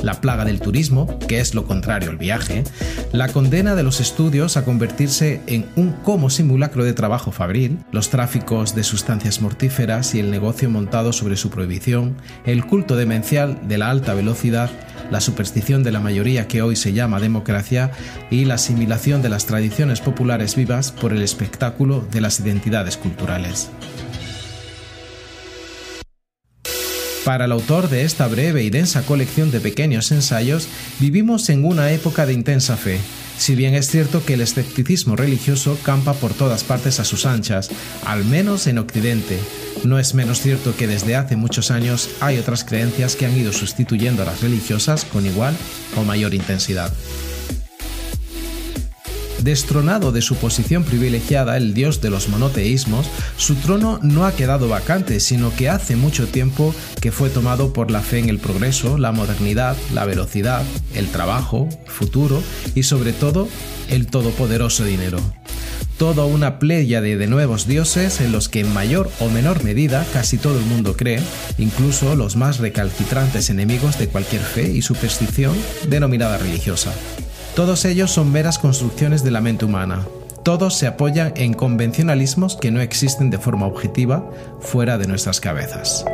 la 0.02 0.20
plaga 0.20 0.44
del 0.44 0.60
turismo, 0.60 1.18
que 1.28 1.40
es 1.40 1.54
lo 1.54 1.66
contrario 1.66 2.10
al 2.10 2.16
viaje, 2.16 2.64
la 3.12 3.28
condena 3.28 3.74
de 3.74 3.82
los 3.82 4.00
estudios 4.00 4.56
a 4.56 4.64
convertirse 4.64 5.40
en 5.46 5.66
un 5.76 5.92
como 5.92 6.30
simulacro 6.30 6.84
de 6.84 6.92
trabajo 6.92 7.32
fabril, 7.32 7.78
los 7.92 8.10
tráficos 8.10 8.74
de 8.74 8.84
sustancias 8.84 9.40
mortíferas 9.40 10.14
y 10.14 10.20
el 10.20 10.30
negocio 10.30 10.70
montado 10.70 11.12
sobre 11.12 11.36
su 11.36 11.50
prohibición, 11.50 12.16
el 12.44 12.64
culto 12.66 12.96
demencial 12.96 13.58
de 13.68 13.78
la 13.78 13.90
alta 13.90 14.14
velocidad, 14.14 14.70
la 15.10 15.20
superstición 15.20 15.82
de 15.82 15.92
la 15.92 16.00
mayoría 16.00 16.48
que 16.48 16.62
hoy 16.62 16.76
se 16.76 16.92
llama 16.92 17.20
democracia 17.20 17.90
y 18.30 18.44
la 18.44 18.54
asimilación 18.54 19.22
de 19.22 19.28
las 19.28 19.46
tradiciones 19.46 20.00
populares 20.00 20.56
vivas 20.56 20.92
por 20.92 21.12
el 21.12 21.22
espectáculo 21.22 22.06
de 22.10 22.20
las 22.20 22.40
identidades 22.40 22.96
culturales. 22.96 23.70
Para 27.24 27.44
el 27.44 27.52
autor 27.52 27.90
de 27.90 28.04
esta 28.04 28.26
breve 28.28 28.62
y 28.62 28.70
densa 28.70 29.02
colección 29.02 29.50
de 29.50 29.60
pequeños 29.60 30.10
ensayos, 30.10 30.68
vivimos 31.00 31.50
en 31.50 31.64
una 31.66 31.92
época 31.92 32.24
de 32.24 32.32
intensa 32.32 32.76
fe, 32.76 32.98
si 33.36 33.54
bien 33.54 33.74
es 33.74 33.88
cierto 33.88 34.24
que 34.24 34.34
el 34.34 34.40
escepticismo 34.40 35.16
religioso 35.16 35.78
campa 35.82 36.14
por 36.14 36.32
todas 36.32 36.64
partes 36.64 36.98
a 36.98 37.04
sus 37.04 37.26
anchas, 37.26 37.70
al 38.06 38.24
menos 38.24 38.66
en 38.66 38.78
Occidente. 38.78 39.38
No 39.84 39.98
es 39.98 40.14
menos 40.14 40.40
cierto 40.40 40.74
que 40.76 40.86
desde 40.86 41.14
hace 41.14 41.36
muchos 41.36 41.70
años 41.70 42.08
hay 42.20 42.38
otras 42.38 42.64
creencias 42.64 43.16
que 43.16 43.26
han 43.26 43.36
ido 43.36 43.52
sustituyendo 43.52 44.22
a 44.22 44.26
las 44.26 44.40
religiosas 44.40 45.04
con 45.04 45.26
igual 45.26 45.54
o 45.96 46.04
mayor 46.04 46.34
intensidad. 46.34 46.92
Destronado 49.42 50.12
de 50.12 50.22
su 50.22 50.36
posición 50.36 50.84
privilegiada, 50.84 51.56
el 51.56 51.72
dios 51.72 52.00
de 52.00 52.10
los 52.10 52.28
monoteísmos, 52.28 53.06
su 53.36 53.54
trono 53.54 53.98
no 54.02 54.26
ha 54.26 54.32
quedado 54.32 54.68
vacante, 54.68 55.20
sino 55.20 55.54
que 55.54 55.68
hace 55.68 55.96
mucho 55.96 56.26
tiempo 56.28 56.74
que 57.00 57.12
fue 57.12 57.30
tomado 57.30 57.72
por 57.72 57.90
la 57.90 58.00
fe 58.00 58.18
en 58.18 58.28
el 58.28 58.38
progreso, 58.38 58.98
la 58.98 59.12
modernidad, 59.12 59.76
la 59.94 60.04
velocidad, 60.04 60.62
el 60.94 61.08
trabajo, 61.08 61.68
futuro 61.86 62.42
y 62.74 62.82
sobre 62.82 63.12
todo 63.12 63.48
el 63.88 64.06
todopoderoso 64.06 64.84
dinero 64.84 65.18
toda 66.00 66.24
una 66.24 66.58
pléyade 66.58 67.18
de 67.18 67.26
nuevos 67.26 67.66
dioses 67.66 68.22
en 68.22 68.32
los 68.32 68.48
que 68.48 68.60
en 68.60 68.72
mayor 68.72 69.10
o 69.20 69.28
menor 69.28 69.62
medida 69.64 70.06
casi 70.14 70.38
todo 70.38 70.58
el 70.58 70.64
mundo 70.64 70.96
cree, 70.96 71.20
incluso 71.58 72.16
los 72.16 72.36
más 72.36 72.56
recalcitrantes 72.56 73.50
enemigos 73.50 73.98
de 73.98 74.08
cualquier 74.08 74.40
fe 74.40 74.72
y 74.72 74.80
superstición 74.80 75.54
denominada 75.90 76.38
religiosa. 76.38 76.90
Todos 77.54 77.84
ellos 77.84 78.12
son 78.12 78.30
meras 78.30 78.58
construcciones 78.58 79.24
de 79.24 79.32
la 79.32 79.40
mente 79.40 79.64
humana. 79.64 80.06
Todos 80.44 80.74
se 80.74 80.86
apoyan 80.86 81.32
en 81.36 81.52
convencionalismos 81.52 82.56
que 82.56 82.70
no 82.70 82.80
existen 82.80 83.28
de 83.28 83.38
forma 83.38 83.66
objetiva 83.66 84.30
fuera 84.60 84.98
de 84.98 85.08
nuestras 85.08 85.40
cabezas. 85.40 86.04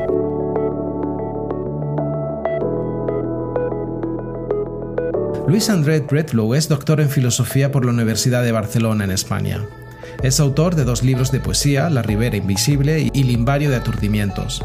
Luis 5.46 5.70
André 5.70 6.00
Bredlow 6.00 6.54
es 6.54 6.68
doctor 6.68 7.00
en 7.00 7.10
filosofía 7.10 7.70
por 7.70 7.84
la 7.84 7.92
Universidad 7.92 8.42
de 8.42 8.50
Barcelona 8.50 9.04
en 9.04 9.10
España. 9.12 9.64
Es 10.22 10.40
autor 10.40 10.74
de 10.74 10.84
dos 10.84 11.04
libros 11.04 11.30
de 11.30 11.40
poesía, 11.40 11.90
La 11.90 12.02
Ribera 12.02 12.36
Invisible 12.36 13.10
y 13.12 13.22
Limbario 13.22 13.70
de 13.70 13.76
Aturdimientos. 13.76 14.64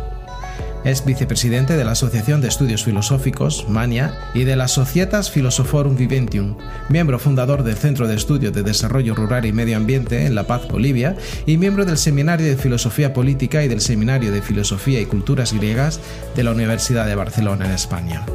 Es 0.84 1.06
vicepresidente 1.06 1.78
de 1.78 1.86
la 1.86 1.92
Asociación 1.92 2.42
de 2.42 2.48
Estudios 2.48 2.84
Filosóficos, 2.84 3.70
MANIA, 3.70 4.18
y 4.34 4.46
de 4.46 4.56
la 4.56 4.68
Societas 4.68 5.30
Philosophorum 5.30 5.96
Viventium, 5.96 6.58
miembro 6.90 7.20
fundador 7.20 7.64
del 7.64 7.76
Centro 7.76 8.08
de 8.08 8.16
Estudios 8.16 8.52
de 8.54 8.64
Desarrollo 8.64 9.14
Rural 9.14 9.46
y 9.46 9.54
Medio 9.54 9.78
Ambiente 9.78 10.26
en 10.26 10.34
La 10.34 10.48
Paz, 10.48 10.68
Bolivia, 10.68 11.16
y 11.46 11.58
miembro 11.58 11.86
del 11.86 11.98
Seminario 11.98 12.48
de 12.48 12.58
Filosofía 12.58 13.14
Política 13.14 13.64
y 13.64 13.68
del 13.68 13.82
Seminario 13.82 14.32
de 14.32 14.42
Filosofía 14.42 15.00
y 15.00 15.06
Culturas 15.06 15.54
Griegas 15.54 16.00
de 16.36 16.44
la 16.44 16.52
Universidad 16.52 17.06
de 17.06 17.16
Barcelona 17.16 17.66
en 17.66 17.72
España. 17.72 18.26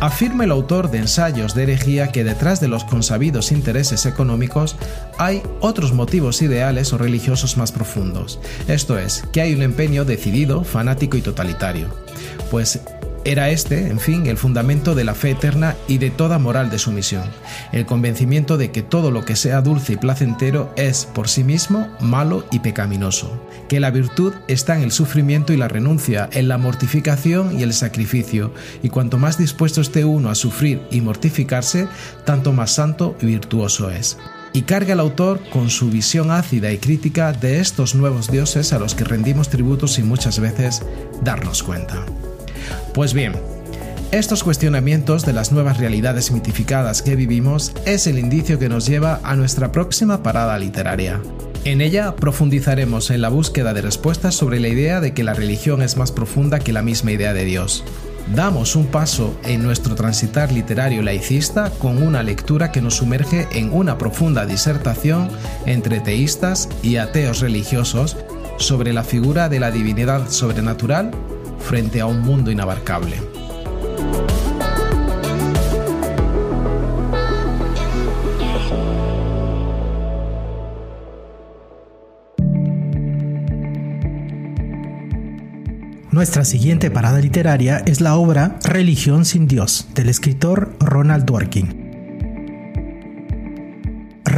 Afirma 0.00 0.44
el 0.44 0.50
autor 0.50 0.90
de 0.90 0.96
ensayos 0.96 1.54
de 1.54 1.64
herejía 1.64 2.10
que 2.10 2.24
detrás 2.24 2.58
de 2.58 2.68
los 2.68 2.84
consabidos 2.84 3.52
intereses 3.52 4.06
económicos 4.06 4.76
hay 5.18 5.42
otros 5.60 5.92
motivos 5.92 6.40
ideales 6.40 6.94
o 6.94 6.98
religiosos 6.98 7.58
más 7.58 7.70
profundos, 7.70 8.40
esto 8.66 8.98
es, 8.98 9.22
que 9.30 9.42
hay 9.42 9.54
un 9.54 9.60
empeño 9.60 10.06
decidido, 10.06 10.64
fanático 10.64 11.18
y 11.18 11.20
totalitario. 11.20 11.88
Pues 12.50 12.80
era 13.24 13.50
este, 13.50 13.88
en 13.88 14.00
fin, 14.00 14.26
el 14.26 14.38
fundamento 14.38 14.94
de 14.94 15.04
la 15.04 15.14
fe 15.14 15.30
eterna 15.30 15.76
y 15.88 15.98
de 15.98 16.10
toda 16.10 16.38
moral 16.38 16.70
de 16.70 16.78
sumisión, 16.78 17.24
el 17.72 17.84
convencimiento 17.86 18.56
de 18.56 18.70
que 18.70 18.82
todo 18.82 19.10
lo 19.10 19.24
que 19.24 19.36
sea 19.36 19.60
dulce 19.60 19.94
y 19.94 19.96
placentero 19.96 20.72
es 20.76 21.04
por 21.04 21.28
sí 21.28 21.44
mismo 21.44 21.88
malo 22.00 22.46
y 22.50 22.60
pecaminoso, 22.60 23.46
que 23.68 23.80
la 23.80 23.90
virtud 23.90 24.32
está 24.48 24.76
en 24.76 24.82
el 24.82 24.92
sufrimiento 24.92 25.52
y 25.52 25.56
la 25.56 25.68
renuncia, 25.68 26.28
en 26.32 26.48
la 26.48 26.58
mortificación 26.58 27.58
y 27.58 27.62
el 27.62 27.74
sacrificio, 27.74 28.52
y 28.82 28.88
cuanto 28.88 29.18
más 29.18 29.36
dispuesto 29.36 29.80
esté 29.80 30.04
uno 30.04 30.30
a 30.30 30.34
sufrir 30.34 30.80
y 30.90 31.00
mortificarse, 31.00 31.88
tanto 32.24 32.52
más 32.52 32.72
santo 32.72 33.16
y 33.20 33.26
virtuoso 33.26 33.90
es. 33.90 34.18
Y 34.52 34.62
carga 34.62 34.94
el 34.94 35.00
autor 35.00 35.40
con 35.52 35.70
su 35.70 35.90
visión 35.90 36.30
ácida 36.30 36.72
y 36.72 36.78
crítica 36.78 37.32
de 37.32 37.60
estos 37.60 37.94
nuevos 37.94 38.30
dioses 38.30 38.72
a 38.72 38.80
los 38.80 38.94
que 38.94 39.04
rendimos 39.04 39.48
tributo 39.48 39.86
sin 39.86 40.08
muchas 40.08 40.40
veces 40.40 40.82
darnos 41.22 41.62
cuenta. 41.62 42.04
Pues 42.92 43.14
bien, 43.14 43.34
estos 44.12 44.42
cuestionamientos 44.42 45.24
de 45.24 45.32
las 45.32 45.52
nuevas 45.52 45.78
realidades 45.78 46.32
mitificadas 46.32 47.00
que 47.00 47.14
vivimos 47.14 47.72
es 47.86 48.08
el 48.08 48.18
indicio 48.18 48.58
que 48.58 48.68
nos 48.68 48.86
lleva 48.86 49.20
a 49.22 49.36
nuestra 49.36 49.70
próxima 49.70 50.22
parada 50.22 50.58
literaria. 50.58 51.20
En 51.64 51.80
ella 51.80 52.16
profundizaremos 52.16 53.10
en 53.10 53.20
la 53.20 53.28
búsqueda 53.28 53.72
de 53.72 53.82
respuestas 53.82 54.34
sobre 54.34 54.58
la 54.58 54.66
idea 54.68 55.00
de 55.00 55.14
que 55.14 55.22
la 55.22 55.34
religión 55.34 55.80
es 55.82 55.96
más 55.96 56.10
profunda 56.10 56.58
que 56.58 56.72
la 56.72 56.82
misma 56.82 57.12
idea 57.12 57.34
de 57.34 57.44
Dios. 57.44 57.84
Damos 58.34 58.76
un 58.76 58.86
paso 58.86 59.38
en 59.44 59.62
nuestro 59.62 59.94
transitar 59.94 60.50
literario 60.50 61.02
laicista 61.02 61.70
con 61.70 62.02
una 62.02 62.22
lectura 62.22 62.72
que 62.72 62.80
nos 62.80 62.94
sumerge 62.96 63.46
en 63.52 63.72
una 63.72 63.98
profunda 63.98 64.46
disertación 64.46 65.28
entre 65.66 66.00
teístas 66.00 66.68
y 66.82 66.96
ateos 66.96 67.40
religiosos 67.40 68.16
sobre 68.58 68.92
la 68.92 69.04
figura 69.04 69.48
de 69.48 69.60
la 69.60 69.70
divinidad 69.70 70.28
sobrenatural 70.28 71.10
frente 71.60 72.00
a 72.00 72.06
un 72.06 72.20
mundo 72.20 72.50
inabarcable. 72.50 73.16
Nuestra 86.10 86.44
siguiente 86.44 86.90
parada 86.90 87.20
literaria 87.20 87.82
es 87.86 88.00
la 88.00 88.16
obra 88.16 88.58
Religión 88.64 89.24
sin 89.24 89.46
Dios 89.46 89.86
del 89.94 90.08
escritor 90.08 90.74
Ronald 90.80 91.24
Dworkin. 91.24 91.79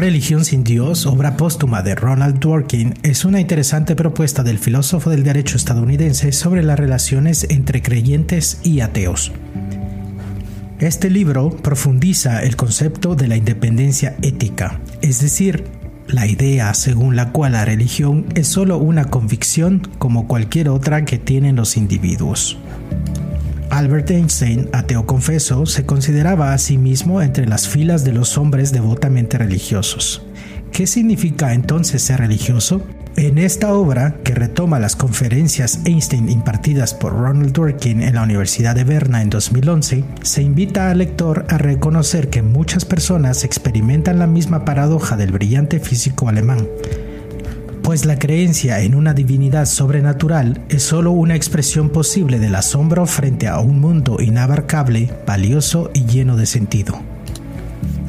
Religión 0.02 0.44
sin 0.44 0.64
Dios, 0.64 1.06
obra 1.06 1.36
póstuma 1.36 1.80
de 1.80 1.94
Ronald 1.94 2.40
Dworkin, 2.40 2.94
es 3.04 3.24
una 3.24 3.40
interesante 3.40 3.94
propuesta 3.94 4.42
del 4.42 4.58
filósofo 4.58 5.10
del 5.10 5.22
derecho 5.22 5.56
estadounidense 5.56 6.32
sobre 6.32 6.64
las 6.64 6.76
relaciones 6.76 7.46
entre 7.50 7.82
creyentes 7.82 8.58
y 8.64 8.80
ateos. 8.80 9.30
Este 10.80 11.08
libro 11.08 11.50
profundiza 11.50 12.42
el 12.42 12.56
concepto 12.56 13.14
de 13.14 13.28
la 13.28 13.36
independencia 13.36 14.16
ética, 14.22 14.80
es 15.02 15.20
decir, 15.20 15.66
la 16.08 16.26
idea 16.26 16.74
según 16.74 17.14
la 17.14 17.30
cual 17.30 17.52
la 17.52 17.64
religión 17.64 18.26
es 18.34 18.48
solo 18.48 18.78
una 18.78 19.04
convicción 19.04 19.88
como 19.98 20.26
cualquier 20.26 20.68
otra 20.68 21.04
que 21.04 21.18
tienen 21.18 21.54
los 21.54 21.76
individuos. 21.76 22.58
Albert 23.72 24.10
Einstein, 24.10 24.68
ateo 24.74 25.06
confeso, 25.06 25.64
se 25.64 25.86
consideraba 25.86 26.52
a 26.52 26.58
sí 26.58 26.76
mismo 26.76 27.22
entre 27.22 27.46
las 27.46 27.66
filas 27.66 28.04
de 28.04 28.12
los 28.12 28.36
hombres 28.36 28.70
devotamente 28.70 29.38
religiosos. 29.38 30.26
¿Qué 30.72 30.86
significa 30.86 31.54
entonces 31.54 32.02
ser 32.02 32.18
religioso? 32.18 32.82
En 33.16 33.38
esta 33.38 33.72
obra, 33.72 34.16
que 34.24 34.34
retoma 34.34 34.78
las 34.78 34.94
conferencias 34.94 35.80
Einstein 35.86 36.28
impartidas 36.28 36.92
por 36.92 37.14
Ronald 37.14 37.52
Dworkin 37.52 38.02
en 38.02 38.16
la 38.16 38.22
Universidad 38.24 38.74
de 38.74 38.84
Berna 38.84 39.22
en 39.22 39.30
2011, 39.30 40.04
se 40.20 40.42
invita 40.42 40.90
al 40.90 40.98
lector 40.98 41.46
a 41.48 41.56
reconocer 41.56 42.28
que 42.28 42.42
muchas 42.42 42.84
personas 42.84 43.42
experimentan 43.42 44.18
la 44.18 44.26
misma 44.26 44.66
paradoja 44.66 45.16
del 45.16 45.32
brillante 45.32 45.80
físico 45.80 46.28
alemán, 46.28 46.68
pues 47.92 48.06
la 48.06 48.18
creencia 48.18 48.80
en 48.80 48.94
una 48.94 49.12
divinidad 49.12 49.66
sobrenatural 49.66 50.62
es 50.70 50.82
solo 50.82 51.10
una 51.10 51.34
expresión 51.34 51.90
posible 51.90 52.38
del 52.38 52.54
asombro 52.54 53.04
frente 53.04 53.48
a 53.48 53.60
un 53.60 53.80
mundo 53.80 54.16
inabarcable, 54.18 55.10
valioso 55.26 55.90
y 55.92 56.06
lleno 56.06 56.38
de 56.38 56.46
sentido. 56.46 56.98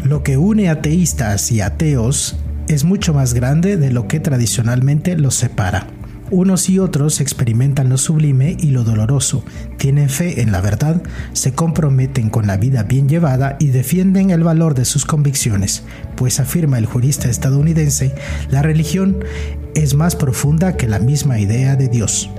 Lo 0.05 0.23
que 0.23 0.37
une 0.37 0.69
ateístas 0.69 1.51
y 1.51 1.59
ateos 1.59 2.37
es 2.69 2.85
mucho 2.85 3.13
más 3.13 3.33
grande 3.33 3.75
de 3.75 3.91
lo 3.91 4.07
que 4.07 4.21
tradicionalmente 4.21 5.17
los 5.17 5.35
separa. 5.35 5.85
Unos 6.33 6.67
y 6.67 6.79
otros 6.79 7.21
experimentan 7.21 7.89
lo 7.89 7.97
sublime 7.99 8.57
y 8.59 8.71
lo 8.71 8.83
doloroso, 8.83 9.45
tienen 9.77 10.09
fe 10.09 10.41
en 10.41 10.51
la 10.51 10.61
verdad, 10.61 11.03
se 11.33 11.53
comprometen 11.53 12.31
con 12.31 12.47
la 12.47 12.57
vida 12.57 12.81
bien 12.81 13.07
llevada 13.07 13.55
y 13.59 13.67
defienden 13.67 14.31
el 14.31 14.43
valor 14.43 14.73
de 14.73 14.83
sus 14.83 15.05
convicciones, 15.05 15.83
pues 16.15 16.39
afirma 16.39 16.79
el 16.79 16.87
jurista 16.87 17.29
estadounidense, 17.29 18.15
la 18.49 18.63
religión 18.63 19.19
es 19.75 19.93
más 19.93 20.15
profunda 20.15 20.75
que 20.75 20.87
la 20.87 20.97
misma 20.97 21.37
idea 21.39 21.75
de 21.75 21.87
Dios. 21.87 22.31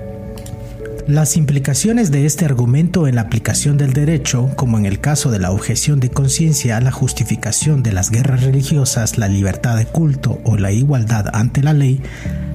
Las 1.07 1.37
implicaciones 1.37 2.11
de 2.11 2.25
este 2.25 2.47
argumento 2.47 3.07
en 3.07 3.17
la 3.17 3.21
aplicación 3.21 3.77
del 3.77 3.93
derecho, 3.93 4.51
como 4.57 4.79
en 4.79 4.87
el 4.87 5.01
caso 5.01 5.31
de 5.31 5.39
la 5.39 5.51
objeción 5.51 6.01
de 6.01 6.09
conciencia, 6.09 6.81
la 6.81 6.93
justificación 6.93 7.83
de 7.83 7.93
las 7.93 8.11
guerras 8.11 8.43
religiosas, 8.43 9.19
la 9.19 9.29
libertad 9.29 9.77
de 9.77 9.85
culto 9.85 10.41
o 10.45 10.57
la 10.57 10.73
igualdad 10.73 11.27
ante 11.35 11.63
la 11.63 11.75
ley, 11.75 12.01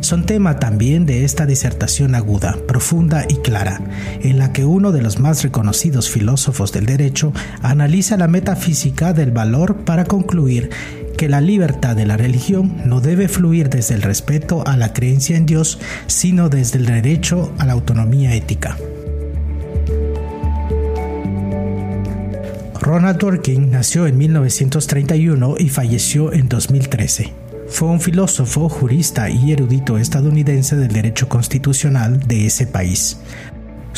son 0.02 0.26
tema 0.26 0.60
también 0.60 1.06
de 1.06 1.26
esta 1.26 1.46
disertación 1.46 2.16
aguda, 2.16 2.58
profunda 2.68 3.24
y 3.30 3.36
clara, 3.36 3.82
en 4.22 4.40
la 4.40 4.52
que 4.52 4.66
uno 4.66 4.92
de 4.92 5.04
los 5.04 5.20
más 5.20 5.44
reconocidos 5.44 6.10
filósofos 6.10 6.72
del 6.72 6.88
derecho 6.88 7.32
analiza 7.62 8.18
la 8.18 8.28
metafísica 8.28 9.14
del 9.14 9.30
valor 9.30 9.76
para 9.86 10.06
concluir 10.06 10.72
que 11.20 11.28
la 11.28 11.42
libertad 11.42 11.98
de 11.98 12.06
la 12.06 12.16
religión 12.16 12.78
no 12.86 13.02
debe 13.02 13.28
fluir 13.28 13.70
desde 13.70 13.94
el 13.94 14.02
respeto 14.02 14.66
a 14.66 14.78
la 14.78 14.94
creencia 14.94 15.36
en 15.36 15.46
Dios, 15.46 15.78
sino 16.08 16.48
desde 16.48 16.80
el 16.80 16.86
derecho 16.86 17.52
a 17.58 17.66
la 17.66 17.74
autonomía 17.74 18.34
ética. 18.36 18.78
Ronald 22.80 23.20
Dworkin 23.20 23.70
nació 23.70 24.08
en 24.08 24.18
1931 24.18 25.56
y 25.60 25.68
falleció 25.68 26.32
en 26.32 26.48
2013. 26.48 27.34
Fue 27.68 27.90
un 27.90 28.00
filósofo, 28.00 28.70
jurista 28.70 29.30
y 29.30 29.52
erudito 29.52 29.98
estadounidense 29.98 30.78
del 30.78 30.94
derecho 30.94 31.28
constitucional 31.28 32.26
de 32.28 32.46
ese 32.46 32.66
país. 32.66 33.18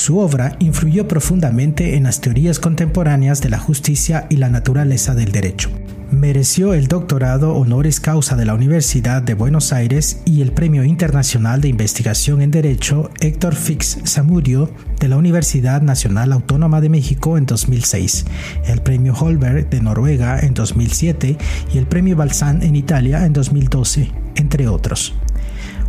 Su 0.01 0.17
obra 0.17 0.55
influyó 0.57 1.07
profundamente 1.07 1.95
en 1.95 2.05
las 2.05 2.21
teorías 2.21 2.57
contemporáneas 2.57 3.39
de 3.39 3.49
la 3.49 3.59
justicia 3.59 4.25
y 4.31 4.37
la 4.37 4.49
naturaleza 4.49 5.13
del 5.13 5.31
derecho. 5.31 5.69
Mereció 6.09 6.73
el 6.73 6.87
doctorado 6.87 7.53
honoris 7.53 7.99
causa 7.99 8.35
de 8.35 8.45
la 8.45 8.55
Universidad 8.55 9.21
de 9.21 9.35
Buenos 9.35 9.71
Aires 9.73 10.23
y 10.25 10.41
el 10.41 10.53
Premio 10.53 10.83
Internacional 10.83 11.61
de 11.61 11.67
Investigación 11.67 12.41
en 12.41 12.49
Derecho 12.49 13.11
Héctor 13.19 13.53
Fix 13.53 13.99
Samudio 14.05 14.71
de 14.99 15.07
la 15.07 15.17
Universidad 15.17 15.83
Nacional 15.83 16.31
Autónoma 16.31 16.81
de 16.81 16.89
México 16.89 17.37
en 17.37 17.45
2006, 17.45 18.25
el 18.65 18.81
Premio 18.81 19.13
Holberg 19.13 19.69
de 19.69 19.81
Noruega 19.81 20.39
en 20.39 20.55
2007 20.55 21.37
y 21.71 21.77
el 21.77 21.85
Premio 21.85 22.15
Balzan 22.15 22.63
en 22.63 22.75
Italia 22.75 23.23
en 23.23 23.33
2012, 23.33 24.09
entre 24.33 24.67
otros. 24.67 25.13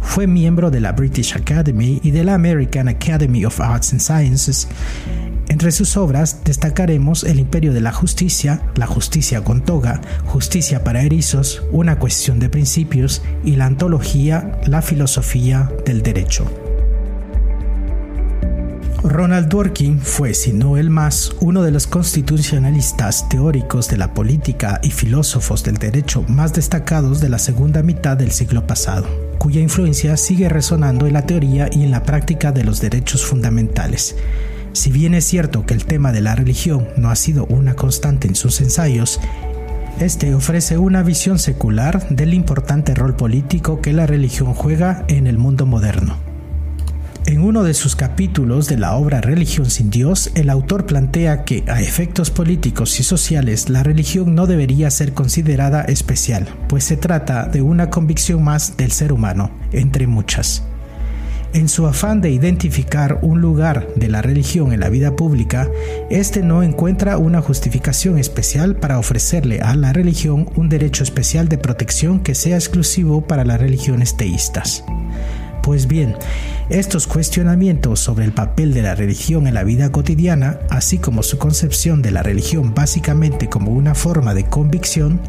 Fue 0.02 0.26
miembro 0.26 0.70
de 0.70 0.80
la 0.80 0.92
British 0.92 1.34
Academy 1.34 2.00
y 2.02 2.10
de 2.10 2.24
la 2.24 2.34
American 2.34 2.88
Academy 2.88 3.44
of 3.44 3.60
Arts 3.60 3.92
and 3.92 4.00
Sciences. 4.02 4.68
Entre 5.48 5.72
sus 5.72 5.96
obras 5.96 6.44
destacaremos 6.44 7.24
El 7.24 7.38
Imperio 7.38 7.72
de 7.72 7.80
la 7.80 7.92
Justicia, 7.92 8.62
La 8.74 8.86
Justicia 8.86 9.42
con 9.42 9.62
Toga, 9.62 10.00
Justicia 10.26 10.84
para 10.84 11.02
Erizos, 11.02 11.62
Una 11.72 11.98
cuestión 11.98 12.38
de 12.38 12.48
principios 12.48 13.22
y 13.44 13.56
la 13.56 13.66
antología 13.66 14.60
La 14.66 14.82
Filosofía 14.82 15.70
del 15.86 16.02
Derecho. 16.02 16.50
Ronald 19.02 19.48
Dworkin 19.48 20.00
fue, 20.00 20.32
si 20.32 20.52
no 20.52 20.76
el 20.76 20.88
más, 20.88 21.32
uno 21.40 21.62
de 21.62 21.72
los 21.72 21.88
constitucionalistas 21.88 23.28
teóricos 23.28 23.88
de 23.88 23.96
la 23.96 24.14
política 24.14 24.80
y 24.82 24.90
filósofos 24.90 25.64
del 25.64 25.76
derecho 25.76 26.24
más 26.28 26.52
destacados 26.52 27.20
de 27.20 27.28
la 27.28 27.38
segunda 27.38 27.82
mitad 27.82 28.16
del 28.16 28.30
siglo 28.30 28.64
pasado, 28.64 29.08
cuya 29.42 29.60
influencia 29.60 30.16
sigue 30.16 30.48
resonando 30.48 31.08
en 31.08 31.14
la 31.14 31.26
teoría 31.26 31.68
y 31.68 31.82
en 31.82 31.90
la 31.90 32.04
práctica 32.04 32.52
de 32.52 32.62
los 32.62 32.80
derechos 32.80 33.26
fundamentales. 33.26 34.14
Si 34.72 34.92
bien 34.92 35.14
es 35.14 35.24
cierto 35.24 35.66
que 35.66 35.74
el 35.74 35.84
tema 35.84 36.12
de 36.12 36.20
la 36.20 36.36
religión 36.36 36.86
no 36.96 37.10
ha 37.10 37.16
sido 37.16 37.46
una 37.46 37.74
constante 37.74 38.28
en 38.28 38.36
sus 38.36 38.60
ensayos, 38.60 39.18
este 39.98 40.32
ofrece 40.36 40.78
una 40.78 41.02
visión 41.02 41.40
secular 41.40 42.08
del 42.08 42.34
importante 42.34 42.94
rol 42.94 43.16
político 43.16 43.80
que 43.80 43.92
la 43.92 44.06
religión 44.06 44.54
juega 44.54 45.04
en 45.08 45.26
el 45.26 45.38
mundo 45.38 45.66
moderno. 45.66 46.31
En 47.24 47.40
uno 47.40 47.62
de 47.62 47.72
sus 47.72 47.94
capítulos 47.94 48.66
de 48.66 48.76
la 48.76 48.96
obra 48.96 49.20
Religión 49.20 49.70
sin 49.70 49.90
Dios, 49.90 50.32
el 50.34 50.50
autor 50.50 50.86
plantea 50.86 51.44
que 51.44 51.62
a 51.68 51.80
efectos 51.80 52.30
políticos 52.30 52.98
y 52.98 53.04
sociales 53.04 53.68
la 53.68 53.84
religión 53.84 54.34
no 54.34 54.48
debería 54.48 54.90
ser 54.90 55.14
considerada 55.14 55.82
especial, 55.82 56.48
pues 56.68 56.82
se 56.82 56.96
trata 56.96 57.46
de 57.46 57.62
una 57.62 57.90
convicción 57.90 58.42
más 58.42 58.76
del 58.76 58.90
ser 58.90 59.12
humano, 59.12 59.52
entre 59.72 60.08
muchas. 60.08 60.64
En 61.54 61.68
su 61.68 61.86
afán 61.86 62.20
de 62.20 62.30
identificar 62.30 63.20
un 63.22 63.40
lugar 63.40 63.86
de 63.94 64.08
la 64.08 64.20
religión 64.22 64.72
en 64.72 64.80
la 64.80 64.88
vida 64.88 65.14
pública, 65.14 65.68
este 66.10 66.42
no 66.42 66.62
encuentra 66.62 67.18
una 67.18 67.40
justificación 67.40 68.18
especial 68.18 68.76
para 68.76 68.98
ofrecerle 68.98 69.60
a 69.60 69.76
la 69.76 69.92
religión 69.92 70.48
un 70.56 70.68
derecho 70.68 71.04
especial 71.04 71.48
de 71.48 71.58
protección 71.58 72.20
que 72.20 72.34
sea 72.34 72.56
exclusivo 72.56 73.20
para 73.20 73.44
las 73.44 73.60
religiones 73.60 74.16
teístas. 74.16 74.82
Pues 75.62 75.86
bien, 75.86 76.16
estos 76.70 77.06
cuestionamientos 77.06 78.00
sobre 78.00 78.24
el 78.24 78.32
papel 78.32 78.74
de 78.74 78.82
la 78.82 78.96
religión 78.96 79.46
en 79.46 79.54
la 79.54 79.62
vida 79.62 79.92
cotidiana, 79.92 80.58
así 80.70 80.98
como 80.98 81.22
su 81.22 81.38
concepción 81.38 82.02
de 82.02 82.10
la 82.10 82.24
religión 82.24 82.74
básicamente 82.74 83.48
como 83.48 83.70
una 83.70 83.94
forma 83.94 84.34
de 84.34 84.44
convicción, 84.44 85.20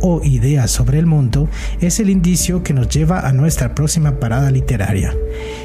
o 0.00 0.22
ideas 0.22 0.70
sobre 0.70 0.98
el 0.98 1.06
mundo 1.06 1.48
es 1.80 2.00
el 2.00 2.10
indicio 2.10 2.62
que 2.62 2.74
nos 2.74 2.88
lleva 2.88 3.20
a 3.20 3.32
nuestra 3.32 3.74
próxima 3.74 4.20
parada 4.20 4.50
literaria. 4.50 5.14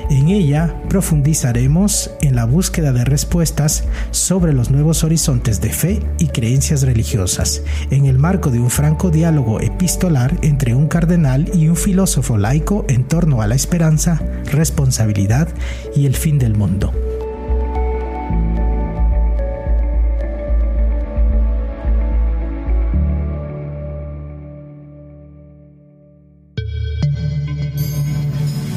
En 0.09 0.29
ella 0.29 0.75
profundizaremos 0.89 2.11
en 2.21 2.35
la 2.35 2.45
búsqueda 2.45 2.91
de 2.93 3.05
respuestas 3.05 3.85
sobre 4.11 4.53
los 4.53 4.71
nuevos 4.71 5.03
horizontes 5.03 5.61
de 5.61 5.69
fe 5.69 5.99
y 6.19 6.27
creencias 6.27 6.83
religiosas, 6.83 7.63
en 7.91 8.05
el 8.05 8.19
marco 8.19 8.49
de 8.49 8.59
un 8.59 8.69
franco 8.69 9.09
diálogo 9.09 9.59
epistolar 9.59 10.37
entre 10.41 10.75
un 10.75 10.87
cardenal 10.87 11.49
y 11.53 11.67
un 11.67 11.75
filósofo 11.75 12.37
laico 12.37 12.85
en 12.89 13.03
torno 13.03 13.41
a 13.41 13.47
la 13.47 13.55
esperanza, 13.55 14.21
responsabilidad 14.51 15.47
y 15.95 16.05
el 16.05 16.15
fin 16.15 16.39
del 16.39 16.55
mundo. 16.55 16.93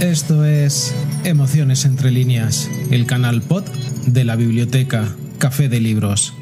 Esto 0.01 0.45
es 0.45 0.95
Emociones 1.25 1.87
entre 1.87 2.11
líneas, 2.11 2.69
el 2.91 3.07
canal 3.07 3.41
pod 3.41 3.65
de 4.07 4.25
la 4.25 4.37
biblioteca 4.37 5.09
Café 5.39 5.71
de 5.71 5.81
Libros. 5.81 6.35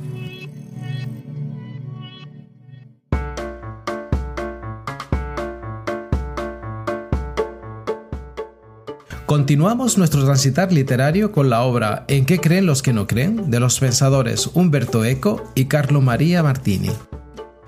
Continuamos 9.25 9.99
nuestro 9.99 10.25
transitar 10.25 10.73
literario 10.73 11.31
con 11.31 11.49
la 11.49 11.63
obra 11.63 12.05
¿En 12.09 12.27
qué 12.27 12.41
creen 12.41 12.67
los 12.67 12.83
que 12.83 12.93
no 12.93 13.07
creen? 13.07 13.53
de 13.53 13.61
los 13.61 13.79
pensadores 13.79 14.51
Humberto 14.53 15.05
Eco 15.05 15.45
y 15.55 15.67
Carlo 15.67 16.01
María 16.01 16.43
Martini. 16.43 16.91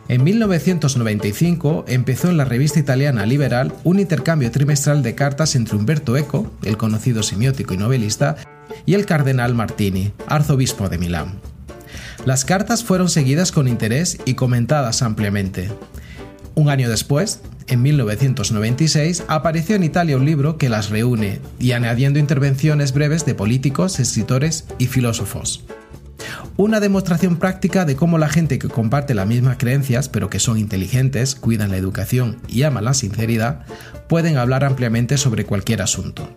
En 0.08 0.22
1995 0.22 1.84
empezó 1.88 2.30
en 2.30 2.36
la 2.36 2.44
revista 2.44 2.78
italiana 2.78 3.26
Liberal 3.26 3.72
un 3.82 3.98
intercambio 3.98 4.50
trimestral 4.52 5.02
de 5.02 5.16
cartas 5.16 5.56
entre 5.56 5.76
Umberto 5.76 6.16
Eco, 6.16 6.50
el 6.62 6.76
conocido 6.76 7.24
semiótico 7.24 7.74
y 7.74 7.76
novelista, 7.76 8.36
y 8.84 8.94
el 8.94 9.04
cardenal 9.04 9.54
Martini, 9.54 10.12
arzobispo 10.28 10.88
de 10.88 10.98
Milán. 10.98 11.40
Las 12.24 12.44
cartas 12.44 12.84
fueron 12.84 13.08
seguidas 13.08 13.50
con 13.50 13.66
interés 13.66 14.18
y 14.24 14.34
comentadas 14.34 15.02
ampliamente. 15.02 15.70
Un 16.54 16.68
año 16.68 16.88
después, 16.88 17.40
en 17.66 17.82
1996, 17.82 19.24
apareció 19.26 19.74
en 19.74 19.82
Italia 19.82 20.16
un 20.16 20.24
libro 20.24 20.56
que 20.56 20.68
las 20.68 20.90
reúne 20.90 21.40
y 21.58 21.72
añadiendo 21.72 22.20
intervenciones 22.20 22.92
breves 22.92 23.26
de 23.26 23.34
políticos, 23.34 23.98
escritores 23.98 24.66
y 24.78 24.86
filósofos. 24.86 25.64
Una 26.56 26.80
demostración 26.80 27.36
práctica 27.36 27.84
de 27.84 27.96
cómo 27.96 28.18
la 28.18 28.28
gente 28.28 28.58
que 28.58 28.68
comparte 28.68 29.14
las 29.14 29.26
mismas 29.26 29.56
creencias, 29.58 30.08
pero 30.08 30.30
que 30.30 30.40
son 30.40 30.58
inteligentes, 30.58 31.34
cuidan 31.34 31.70
la 31.70 31.76
educación 31.76 32.38
y 32.48 32.62
aman 32.62 32.84
la 32.84 32.94
sinceridad, 32.94 33.66
pueden 34.08 34.38
hablar 34.38 34.64
ampliamente 34.64 35.18
sobre 35.18 35.44
cualquier 35.44 35.82
asunto. 35.82 36.28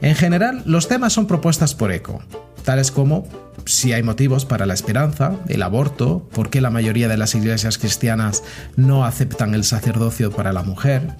En 0.00 0.14
general, 0.14 0.62
los 0.66 0.88
temas 0.88 1.12
son 1.12 1.26
propuestas 1.26 1.74
por 1.74 1.92
ECO, 1.92 2.22
tales 2.64 2.90
como 2.90 3.26
si 3.66 3.92
hay 3.92 4.02
motivos 4.02 4.44
para 4.44 4.66
la 4.66 4.74
esperanza, 4.74 5.36
el 5.48 5.62
aborto, 5.62 6.28
por 6.32 6.50
qué 6.50 6.60
la 6.60 6.70
mayoría 6.70 7.08
de 7.08 7.16
las 7.16 7.34
iglesias 7.34 7.78
cristianas 7.78 8.42
no 8.76 9.04
aceptan 9.04 9.54
el 9.54 9.64
sacerdocio 9.64 10.32
para 10.32 10.52
la 10.52 10.62
mujer. 10.62 11.14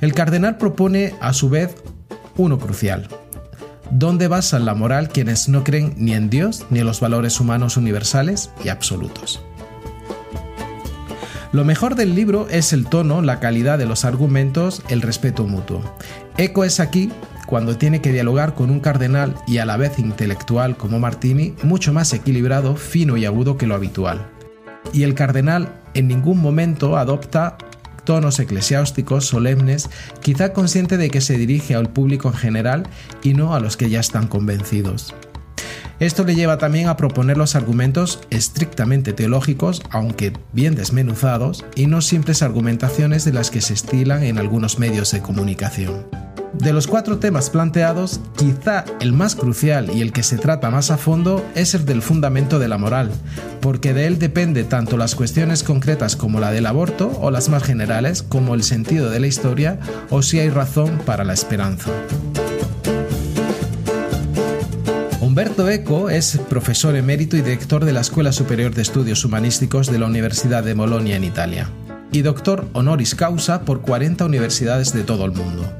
El 0.00 0.14
cardenal 0.14 0.58
propone, 0.58 1.14
a 1.20 1.32
su 1.32 1.48
vez, 1.48 1.74
uno 2.36 2.58
crucial, 2.58 3.08
¿Dónde 3.90 4.28
basan 4.28 4.66
la 4.66 4.74
moral 4.74 5.08
quienes 5.08 5.48
no 5.48 5.64
creen 5.64 5.94
ni 5.96 6.12
en 6.12 6.28
Dios 6.28 6.66
ni 6.70 6.80
en 6.80 6.86
los 6.86 7.00
valores 7.00 7.40
humanos 7.40 7.76
universales 7.76 8.50
y 8.62 8.68
absolutos. 8.68 9.42
Lo 11.52 11.64
mejor 11.64 11.94
del 11.94 12.14
libro 12.14 12.46
es 12.50 12.74
el 12.74 12.86
tono, 12.86 13.22
la 13.22 13.40
calidad 13.40 13.78
de 13.78 13.86
los 13.86 14.04
argumentos, 14.04 14.82
el 14.90 15.00
respeto 15.00 15.46
mutuo. 15.46 15.80
Eco 16.36 16.64
es 16.64 16.78
aquí 16.78 17.10
cuando 17.46 17.78
tiene 17.78 18.02
que 18.02 18.12
dialogar 18.12 18.54
con 18.54 18.68
un 18.68 18.80
cardenal 18.80 19.34
y 19.46 19.56
a 19.56 19.64
la 19.64 19.78
vez 19.78 19.98
intelectual 19.98 20.76
como 20.76 20.98
Martini, 20.98 21.54
mucho 21.62 21.94
más 21.94 22.12
equilibrado, 22.12 22.76
fino 22.76 23.16
y 23.16 23.24
agudo 23.24 23.56
que 23.56 23.66
lo 23.66 23.74
habitual. 23.74 24.28
Y 24.92 25.04
el 25.04 25.14
cardenal 25.14 25.72
en 25.94 26.08
ningún 26.08 26.42
momento 26.42 26.98
adopta 26.98 27.56
tonos 28.08 28.40
eclesiásticos 28.40 29.26
solemnes, 29.26 29.90
quizá 30.22 30.54
consciente 30.54 30.96
de 30.96 31.10
que 31.10 31.20
se 31.20 31.36
dirige 31.36 31.74
al 31.74 31.92
público 31.92 32.28
en 32.28 32.34
general 32.34 32.88
y 33.22 33.34
no 33.34 33.54
a 33.54 33.60
los 33.60 33.76
que 33.76 33.90
ya 33.90 34.00
están 34.00 34.28
convencidos. 34.28 35.14
Esto 36.00 36.24
le 36.24 36.34
lleva 36.34 36.56
también 36.56 36.88
a 36.88 36.96
proponer 36.96 37.36
los 37.36 37.54
argumentos 37.54 38.20
estrictamente 38.30 39.12
teológicos, 39.12 39.82
aunque 39.90 40.32
bien 40.54 40.74
desmenuzados, 40.74 41.66
y 41.74 41.86
no 41.86 42.00
simples 42.00 42.40
argumentaciones 42.40 43.26
de 43.26 43.34
las 43.34 43.50
que 43.50 43.60
se 43.60 43.74
estilan 43.74 44.22
en 44.22 44.38
algunos 44.38 44.78
medios 44.78 45.12
de 45.12 45.20
comunicación. 45.20 46.06
De 46.54 46.72
los 46.72 46.86
cuatro 46.86 47.18
temas 47.18 47.50
planteados, 47.50 48.20
quizá 48.36 48.84
el 49.00 49.12
más 49.12 49.36
crucial 49.36 49.90
y 49.94 50.00
el 50.00 50.12
que 50.12 50.22
se 50.22 50.38
trata 50.38 50.70
más 50.70 50.90
a 50.90 50.96
fondo 50.96 51.44
es 51.54 51.74
el 51.74 51.84
del 51.84 52.02
fundamento 52.02 52.58
de 52.58 52.68
la 52.68 52.78
moral, 52.78 53.10
porque 53.60 53.92
de 53.92 54.06
él 54.06 54.18
depende 54.18 54.64
tanto 54.64 54.96
las 54.96 55.14
cuestiones 55.14 55.62
concretas 55.62 56.16
como 56.16 56.40
la 56.40 56.50
del 56.50 56.66
aborto 56.66 57.16
o 57.20 57.30
las 57.30 57.48
más 57.48 57.62
generales 57.62 58.22
como 58.22 58.54
el 58.54 58.62
sentido 58.62 59.10
de 59.10 59.20
la 59.20 59.26
historia 59.26 59.78
o 60.10 60.22
si 60.22 60.40
hay 60.40 60.48
razón 60.48 60.98
para 61.04 61.24
la 61.24 61.34
esperanza. 61.34 61.90
Humberto 65.20 65.68
Eco 65.68 66.10
es 66.10 66.38
profesor 66.48 66.96
emérito 66.96 67.36
y 67.36 67.42
director 67.42 67.84
de 67.84 67.92
la 67.92 68.00
Escuela 68.00 68.32
Superior 68.32 68.74
de 68.74 68.82
Estudios 68.82 69.24
Humanísticos 69.24 69.92
de 69.92 69.98
la 69.98 70.06
Universidad 70.06 70.64
de 70.64 70.74
Bolonia 70.74 71.16
en 71.16 71.24
Italia, 71.24 71.68
y 72.10 72.22
doctor 72.22 72.66
honoris 72.72 73.14
causa 73.14 73.60
por 73.60 73.82
40 73.82 74.24
universidades 74.24 74.92
de 74.92 75.04
todo 75.04 75.26
el 75.26 75.32
mundo. 75.32 75.70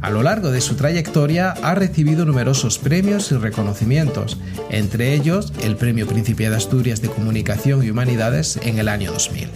A 0.00 0.10
lo 0.10 0.22
largo 0.22 0.52
de 0.52 0.60
su 0.60 0.76
trayectoria 0.76 1.54
ha 1.62 1.74
recibido 1.74 2.24
numerosos 2.24 2.78
premios 2.78 3.32
y 3.32 3.36
reconocimientos, 3.36 4.38
entre 4.70 5.12
ellos 5.12 5.52
el 5.62 5.76
Premio 5.76 6.06
Príncipe 6.06 6.48
de 6.48 6.54
Asturias 6.54 7.02
de 7.02 7.08
Comunicación 7.08 7.84
y 7.84 7.90
Humanidades 7.90 8.60
en 8.62 8.78
el 8.78 8.88
año 8.88 9.12
2000. 9.12 9.48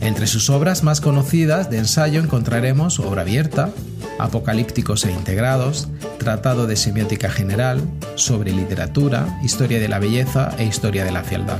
Entre 0.00 0.28
sus 0.28 0.48
obras 0.48 0.84
más 0.84 1.00
conocidas 1.00 1.70
de 1.70 1.78
ensayo 1.78 2.20
encontraremos 2.20 3.00
Obra 3.00 3.22
Abierta, 3.22 3.70
Apocalípticos 4.18 5.04
e 5.06 5.10
Integrados, 5.10 5.88
Tratado 6.18 6.68
de 6.68 6.76
Semiótica 6.76 7.30
General, 7.30 7.80
sobre 8.14 8.52
literatura, 8.52 9.40
Historia 9.42 9.80
de 9.80 9.88
la 9.88 9.98
Belleza 9.98 10.54
e 10.56 10.66
Historia 10.66 11.04
de 11.04 11.10
la 11.10 11.24
Fealdad. 11.24 11.58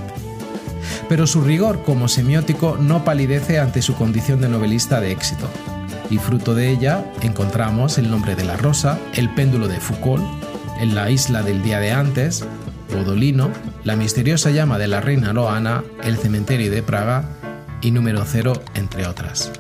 Pero 1.09 1.27
su 1.27 1.43
rigor 1.43 1.83
como 1.85 2.07
semiótico 2.07 2.79
no 2.79 3.05
palidece 3.05 3.59
ante 3.59 3.83
su 3.83 3.95
condición 3.97 4.41
de 4.41 4.49
novelista 4.49 5.01
de 5.01 5.11
éxito 5.11 5.49
y 6.11 6.19
fruto 6.19 6.55
de 6.55 6.71
ella 6.71 7.05
encontramos 7.23 7.99
El 7.99 8.11
nombre 8.11 8.35
de 8.37 8.45
la 8.45 8.57
rosa, 8.57 8.99
El 9.15 9.31
péndulo 9.35 9.69
de 9.69 9.81
Foucault, 9.81 10.25
En 10.81 10.95
la 10.95 11.11
isla 11.11 11.43
del 11.43 11.63
día 11.63 11.81
de 11.81 11.93
antes, 11.93 12.45
Bodolino, 12.93 13.51
La 13.85 13.97
misteriosa 13.97 14.51
llama 14.51 14.79
de 14.79 14.89
la 14.89 15.01
reina 15.01 15.33
Loana, 15.33 15.83
El 16.03 16.17
cementerio 16.17 16.71
de 16.71 16.83
Praga 16.83 17.25
y 17.81 17.91
Número 17.91 18.25
cero, 18.27 18.63
entre 18.75 19.07
otras. 19.07 19.51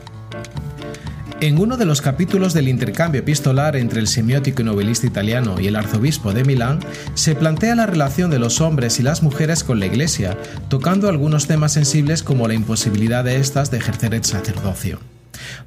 En 1.40 1.58
uno 1.58 1.76
de 1.76 1.84
los 1.84 2.00
capítulos 2.00 2.54
del 2.54 2.68
intercambio 2.68 3.20
epistolar 3.20 3.76
entre 3.76 4.00
el 4.00 4.06
semiótico 4.06 4.62
y 4.62 4.64
novelista 4.64 5.06
italiano 5.06 5.60
y 5.60 5.66
el 5.66 5.76
arzobispo 5.76 6.32
de 6.32 6.42
Milán, 6.42 6.78
se 7.12 7.34
plantea 7.34 7.74
la 7.74 7.84
relación 7.84 8.30
de 8.30 8.38
los 8.38 8.62
hombres 8.62 8.98
y 8.98 9.02
las 9.02 9.22
mujeres 9.22 9.62
con 9.62 9.78
la 9.78 9.84
Iglesia, 9.84 10.38
tocando 10.70 11.08
algunos 11.08 11.46
temas 11.46 11.72
sensibles 11.72 12.22
como 12.22 12.48
la 12.48 12.54
imposibilidad 12.54 13.24
de 13.24 13.36
estas 13.36 13.70
de 13.70 13.76
ejercer 13.76 14.14
el 14.14 14.24
sacerdocio. 14.24 15.00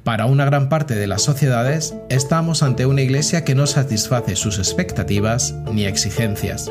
Para 0.04 0.26
una 0.26 0.44
gran 0.44 0.68
parte 0.68 0.94
de 0.94 1.06
las 1.06 1.22
sociedades, 1.22 1.94
estamos 2.08 2.62
ante 2.62 2.86
una 2.86 3.02
iglesia 3.02 3.44
que 3.44 3.54
no 3.54 3.66
satisface 3.66 4.36
sus 4.36 4.58
expectativas 4.58 5.54
ni 5.72 5.84
exigencias. 5.84 6.70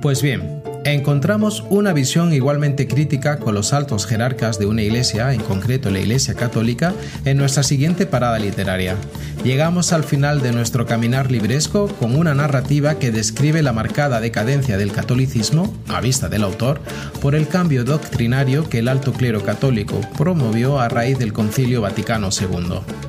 Pues 0.00 0.22
bien, 0.22 0.61
encontramos 0.84 1.64
una 1.70 1.92
visión 1.92 2.32
igualmente 2.32 2.88
crítica 2.88 3.38
con 3.38 3.54
los 3.54 3.72
altos 3.72 4.06
jerarcas 4.06 4.58
de 4.58 4.66
una 4.66 4.82
iglesia, 4.82 5.32
en 5.32 5.40
concreto 5.40 5.90
la 5.90 6.00
Iglesia 6.00 6.34
Católica, 6.34 6.94
en 7.24 7.36
nuestra 7.36 7.62
siguiente 7.62 8.06
parada 8.06 8.38
literaria. 8.38 8.96
Llegamos 9.44 9.92
al 9.92 10.04
final 10.04 10.40
de 10.40 10.52
nuestro 10.52 10.86
caminar 10.86 11.30
libresco 11.30 11.88
con 11.88 12.16
una 12.16 12.34
narrativa 12.34 12.96
que 12.96 13.10
describe 13.10 13.62
la 13.62 13.72
marcada 13.72 14.20
decadencia 14.20 14.76
del 14.76 14.92
catolicismo, 14.92 15.74
a 15.88 16.00
vista 16.00 16.28
del 16.28 16.44
autor, 16.44 16.80
por 17.20 17.34
el 17.34 17.48
cambio 17.48 17.84
doctrinario 17.84 18.68
que 18.68 18.78
el 18.78 18.88
alto 18.88 19.12
clero 19.12 19.42
católico 19.42 20.00
promovió 20.16 20.80
a 20.80 20.88
raíz 20.88 21.18
del 21.18 21.32
Concilio 21.32 21.80
Vaticano 21.80 22.28
II. 22.30 23.01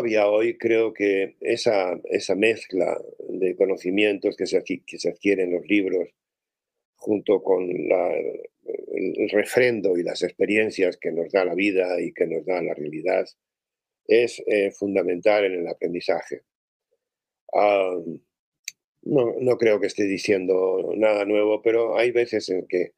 Todavía 0.00 0.28
hoy 0.28 0.56
creo 0.56 0.94
que 0.94 1.36
esa, 1.42 2.00
esa 2.04 2.34
mezcla 2.34 2.98
de 3.28 3.54
conocimientos 3.54 4.34
que 4.34 4.46
se, 4.46 4.64
que 4.64 4.98
se 4.98 5.10
adquieren 5.10 5.48
en 5.48 5.56
los 5.56 5.66
libros, 5.68 6.08
junto 6.96 7.42
con 7.42 7.68
el 7.68 9.30
refrendo 9.30 9.98
y 9.98 10.02
las 10.02 10.22
experiencias 10.22 10.96
que 10.96 11.12
nos 11.12 11.30
da 11.32 11.44
la 11.44 11.54
vida 11.54 12.00
y 12.00 12.14
que 12.14 12.26
nos 12.26 12.46
da 12.46 12.62
la 12.62 12.72
realidad, 12.72 13.26
es 14.06 14.42
eh, 14.46 14.70
fundamental 14.70 15.44
en 15.44 15.60
el 15.60 15.68
aprendizaje. 15.68 16.44
Ah, 17.52 17.94
no, 19.02 19.34
no, 19.38 19.58
creo 19.58 19.80
que 19.80 19.88
esté 19.88 20.04
diciendo 20.04 20.94
nada 20.96 21.26
nuevo, 21.26 21.60
pero 21.60 21.98
hay 21.98 22.10
veces 22.10 22.48
en 22.48 22.66
que 22.66 22.80
eh, 22.80 22.92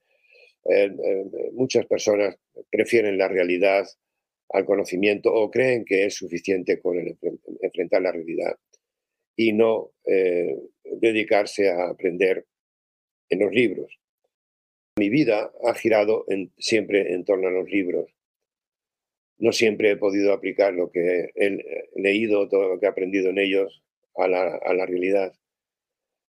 eh, 1.04 1.24
muchas 1.52 1.84
personas 1.86 2.36
prefieren 2.70 3.18
la 3.18 3.26
realidad 3.26 3.88
al 4.52 4.64
conocimiento 4.64 5.32
o 5.32 5.50
creen 5.50 5.84
que 5.84 6.06
es 6.06 6.14
suficiente 6.14 6.80
con 6.80 6.96
enfrentar 7.60 8.02
la 8.02 8.12
realidad 8.12 8.56
y 9.36 9.52
no 9.52 9.92
eh, 10.04 10.56
dedicarse 10.84 11.70
a 11.70 11.88
aprender 11.88 12.46
en 13.30 13.40
los 13.40 13.52
libros. 13.52 13.98
Mi 14.98 15.08
vida 15.08 15.50
ha 15.64 15.74
girado 15.74 16.26
siempre 16.58 17.14
en 17.14 17.24
torno 17.24 17.48
a 17.48 17.50
los 17.50 17.68
libros. 17.68 18.14
No 19.38 19.52
siempre 19.52 19.92
he 19.92 19.96
podido 19.96 20.32
aplicar 20.32 20.74
lo 20.74 20.90
que 20.90 21.30
he 21.34 21.58
leído, 21.96 22.48
todo 22.48 22.68
lo 22.68 22.78
que 22.78 22.86
he 22.86 22.90
aprendido 22.90 23.30
en 23.30 23.38
ellos 23.38 23.82
a 24.14 24.28
la, 24.28 24.86
realidad, 24.86 25.32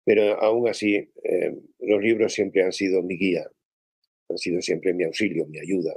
pero 0.04 0.40
aún 0.40 0.68
así 0.68 0.94
eh, 0.94 1.54
los 1.80 2.02
libros 2.02 2.32
siempre 2.32 2.62
han 2.62 2.72
sido 2.72 3.02
mi 3.02 3.18
guía, 3.18 3.46
han 4.30 4.38
sido 4.38 4.62
siempre 4.62 4.94
mi 4.94 5.04
auxilio, 5.04 5.46
mi 5.46 5.58
ayuda. 5.58 5.94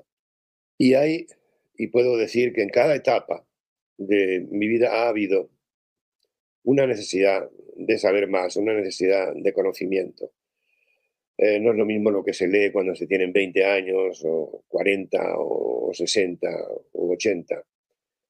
Y 0.78 0.94
hay 0.94 1.28
y 1.80 1.88
puedo 1.88 2.18
decir 2.18 2.52
que 2.52 2.62
en 2.62 2.70
cada 2.70 2.94
etapa 2.94 3.48
de 3.98 4.46
mi 4.52 4.68
vida 4.68 4.92
ha 4.92 5.08
habido 5.08 5.50
una 6.64 6.86
necesidad 6.86 7.50
de 7.78 7.98
saber 7.98 8.28
más, 8.28 8.58
una 8.58 8.74
necesidad 8.74 9.34
de 9.34 9.54
conocimiento. 9.54 10.34
Eh, 11.38 11.58
no 11.62 11.72
es 11.72 11.78
lo 11.78 11.86
mismo 11.86 12.12
lo 12.12 12.22
que 12.22 12.34
se 12.34 12.50
lee 12.50 12.74
cuando 12.74 12.94
se 12.96 13.08
tienen 13.08 13.32
20 13.32 13.64
años 13.64 14.22
o 14.26 14.66
40 14.68 15.36
o 15.38 15.92
60 15.94 16.50
o 16.92 17.14
80, 17.14 17.64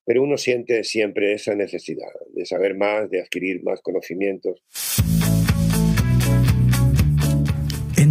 pero 0.06 0.22
uno 0.22 0.38
siente 0.38 0.84
siempre 0.84 1.34
esa 1.34 1.56
necesidad 1.56 2.14
de 2.32 2.46
saber 2.46 2.78
más, 2.78 3.10
de 3.10 3.22
adquirir 3.22 3.64
más 3.64 3.82
conocimientos. 3.82 4.64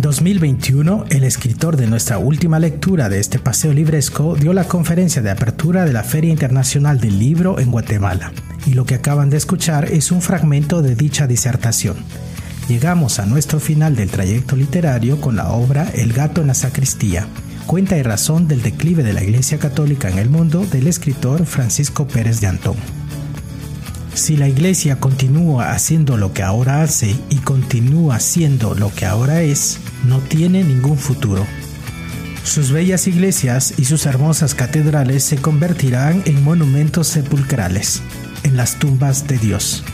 2021, 0.08 1.04
el 1.10 1.22
escritor 1.22 1.76
de 1.76 1.86
nuestra 1.86 2.16
última 2.16 2.58
lectura 2.58 3.10
de 3.10 3.20
este 3.20 3.38
paseo 3.38 3.74
libresco 3.74 4.36
dio 4.36 4.54
la 4.54 4.64
conferencia 4.64 5.20
de 5.20 5.30
apertura 5.30 5.84
de 5.84 5.92
la 5.92 6.02
Feria 6.02 6.30
Internacional 6.30 6.98
del 6.98 7.18
Libro 7.18 7.58
en 7.58 7.70
Guatemala, 7.70 8.32
y 8.64 8.72
lo 8.72 8.86
que 8.86 8.94
acaban 8.94 9.28
de 9.28 9.36
escuchar 9.36 9.84
es 9.92 10.10
un 10.10 10.22
fragmento 10.22 10.80
de 10.80 10.94
dicha 10.94 11.26
disertación. 11.26 11.96
Llegamos 12.70 13.18
a 13.18 13.26
nuestro 13.26 13.60
final 13.60 13.96
del 13.96 14.08
trayecto 14.08 14.56
literario 14.56 15.20
con 15.20 15.36
la 15.36 15.50
obra 15.50 15.90
El 15.92 16.14
gato 16.14 16.40
en 16.40 16.46
la 16.46 16.54
sacristía, 16.54 17.28
Cuenta 17.66 17.98
y 17.98 18.02
razón 18.02 18.48
del 18.48 18.62
declive 18.62 19.02
de 19.02 19.12
la 19.12 19.22
Iglesia 19.22 19.58
Católica 19.58 20.08
en 20.08 20.16
el 20.16 20.30
mundo 20.30 20.64
del 20.64 20.86
escritor 20.86 21.44
Francisco 21.44 22.08
Pérez 22.08 22.40
de 22.40 22.46
Antón. 22.46 22.76
Si 24.18 24.36
la 24.36 24.48
Iglesia 24.48 24.98
continúa 24.98 25.70
haciendo 25.70 26.16
lo 26.16 26.32
que 26.32 26.42
ahora 26.42 26.82
hace 26.82 27.16
y 27.30 27.36
continúa 27.36 28.18
siendo 28.18 28.74
lo 28.74 28.92
que 28.92 29.06
ahora 29.06 29.42
es, 29.42 29.78
no 30.04 30.18
tiene 30.18 30.64
ningún 30.64 30.98
futuro. 30.98 31.46
Sus 32.42 32.72
bellas 32.72 33.06
iglesias 33.06 33.74
y 33.78 33.84
sus 33.84 34.06
hermosas 34.06 34.56
catedrales 34.56 35.22
se 35.22 35.36
convertirán 35.36 36.24
en 36.26 36.42
monumentos 36.42 37.06
sepulcrales, 37.06 38.02
en 38.42 38.56
las 38.56 38.80
tumbas 38.80 39.28
de 39.28 39.38
Dios. 39.38 39.84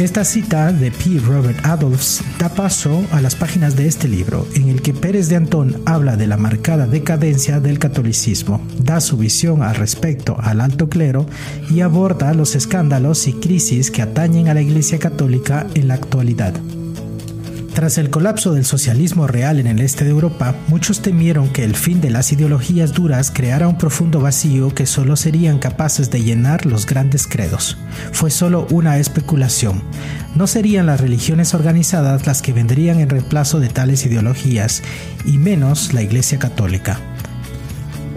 Esta 0.00 0.24
cita 0.24 0.72
de 0.72 0.90
P. 0.90 1.20
Robert 1.20 1.58
Adolphs 1.62 2.22
da 2.38 2.48
paso 2.48 3.04
a 3.12 3.20
las 3.20 3.34
páginas 3.34 3.76
de 3.76 3.86
este 3.86 4.08
libro, 4.08 4.46
en 4.54 4.70
el 4.70 4.80
que 4.80 4.94
Pérez 4.94 5.28
de 5.28 5.36
Antón 5.36 5.82
habla 5.84 6.16
de 6.16 6.26
la 6.26 6.38
marcada 6.38 6.86
decadencia 6.86 7.60
del 7.60 7.78
catolicismo, 7.78 8.62
da 8.78 9.02
su 9.02 9.18
visión 9.18 9.62
al 9.62 9.74
respecto 9.74 10.38
al 10.40 10.62
alto 10.62 10.88
clero 10.88 11.26
y 11.68 11.82
aborda 11.82 12.32
los 12.32 12.54
escándalos 12.54 13.28
y 13.28 13.34
crisis 13.34 13.90
que 13.90 14.00
atañen 14.00 14.48
a 14.48 14.54
la 14.54 14.62
Iglesia 14.62 14.98
Católica 14.98 15.66
en 15.74 15.88
la 15.88 15.94
actualidad. 15.94 16.54
Tras 17.74 17.98
el 17.98 18.10
colapso 18.10 18.52
del 18.52 18.64
socialismo 18.64 19.28
real 19.28 19.60
en 19.60 19.68
el 19.68 19.80
este 19.80 20.04
de 20.04 20.10
Europa, 20.10 20.56
muchos 20.66 21.02
temieron 21.02 21.48
que 21.50 21.62
el 21.62 21.76
fin 21.76 22.00
de 22.00 22.10
las 22.10 22.32
ideologías 22.32 22.92
duras 22.92 23.30
creara 23.30 23.68
un 23.68 23.78
profundo 23.78 24.20
vacío 24.20 24.74
que 24.74 24.86
solo 24.86 25.14
serían 25.14 25.58
capaces 25.60 26.10
de 26.10 26.22
llenar 26.22 26.66
los 26.66 26.84
grandes 26.84 27.28
credos. 27.28 27.78
Fue 28.12 28.30
solo 28.30 28.66
una 28.70 28.98
especulación. 28.98 29.82
No 30.34 30.48
serían 30.48 30.86
las 30.86 31.00
religiones 31.00 31.54
organizadas 31.54 32.26
las 32.26 32.42
que 32.42 32.52
vendrían 32.52 32.98
en 32.98 33.08
reemplazo 33.08 33.60
de 33.60 33.68
tales 33.68 34.04
ideologías, 34.04 34.82
y 35.24 35.38
menos 35.38 35.94
la 35.94 36.02
Iglesia 36.02 36.38
Católica. 36.38 36.98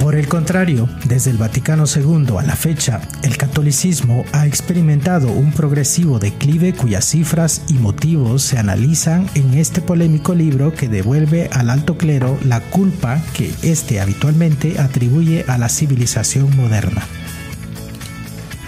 Por 0.04 0.16
el 0.16 0.28
contrario, 0.28 0.90
desde 1.06 1.32
el 1.32 1.38
Vaticano 1.38 1.86
II 1.86 2.36
a 2.38 2.44
la 2.44 2.58
fecha, 2.58 3.00
el 3.22 3.38
catolicismo 3.38 4.26
ha 4.34 4.46
experimentado 4.46 5.32
un 5.32 5.54
progresivo 5.54 6.20
declive 6.20 6.74
cuyas 6.74 7.06
cifras 7.06 7.62
y 7.70 7.76
motivos 7.76 8.44
se 8.44 8.58
analizan 8.58 9.30
en 9.34 9.54
este 9.54 9.80
polémico 9.80 10.36
libro 10.36 10.74
que 10.74 10.90
devuelve 10.90 11.48
al 11.54 11.70
alto 11.70 11.98
clero 11.98 12.38
la 12.44 12.60
culpa 12.60 13.22
que 13.34 13.50
éste 13.62 14.02
habitualmente 14.02 14.78
atribuye 14.78 15.46
a 15.48 15.58
la 15.58 15.70
civilización 15.70 16.54
moderna. 16.58 17.08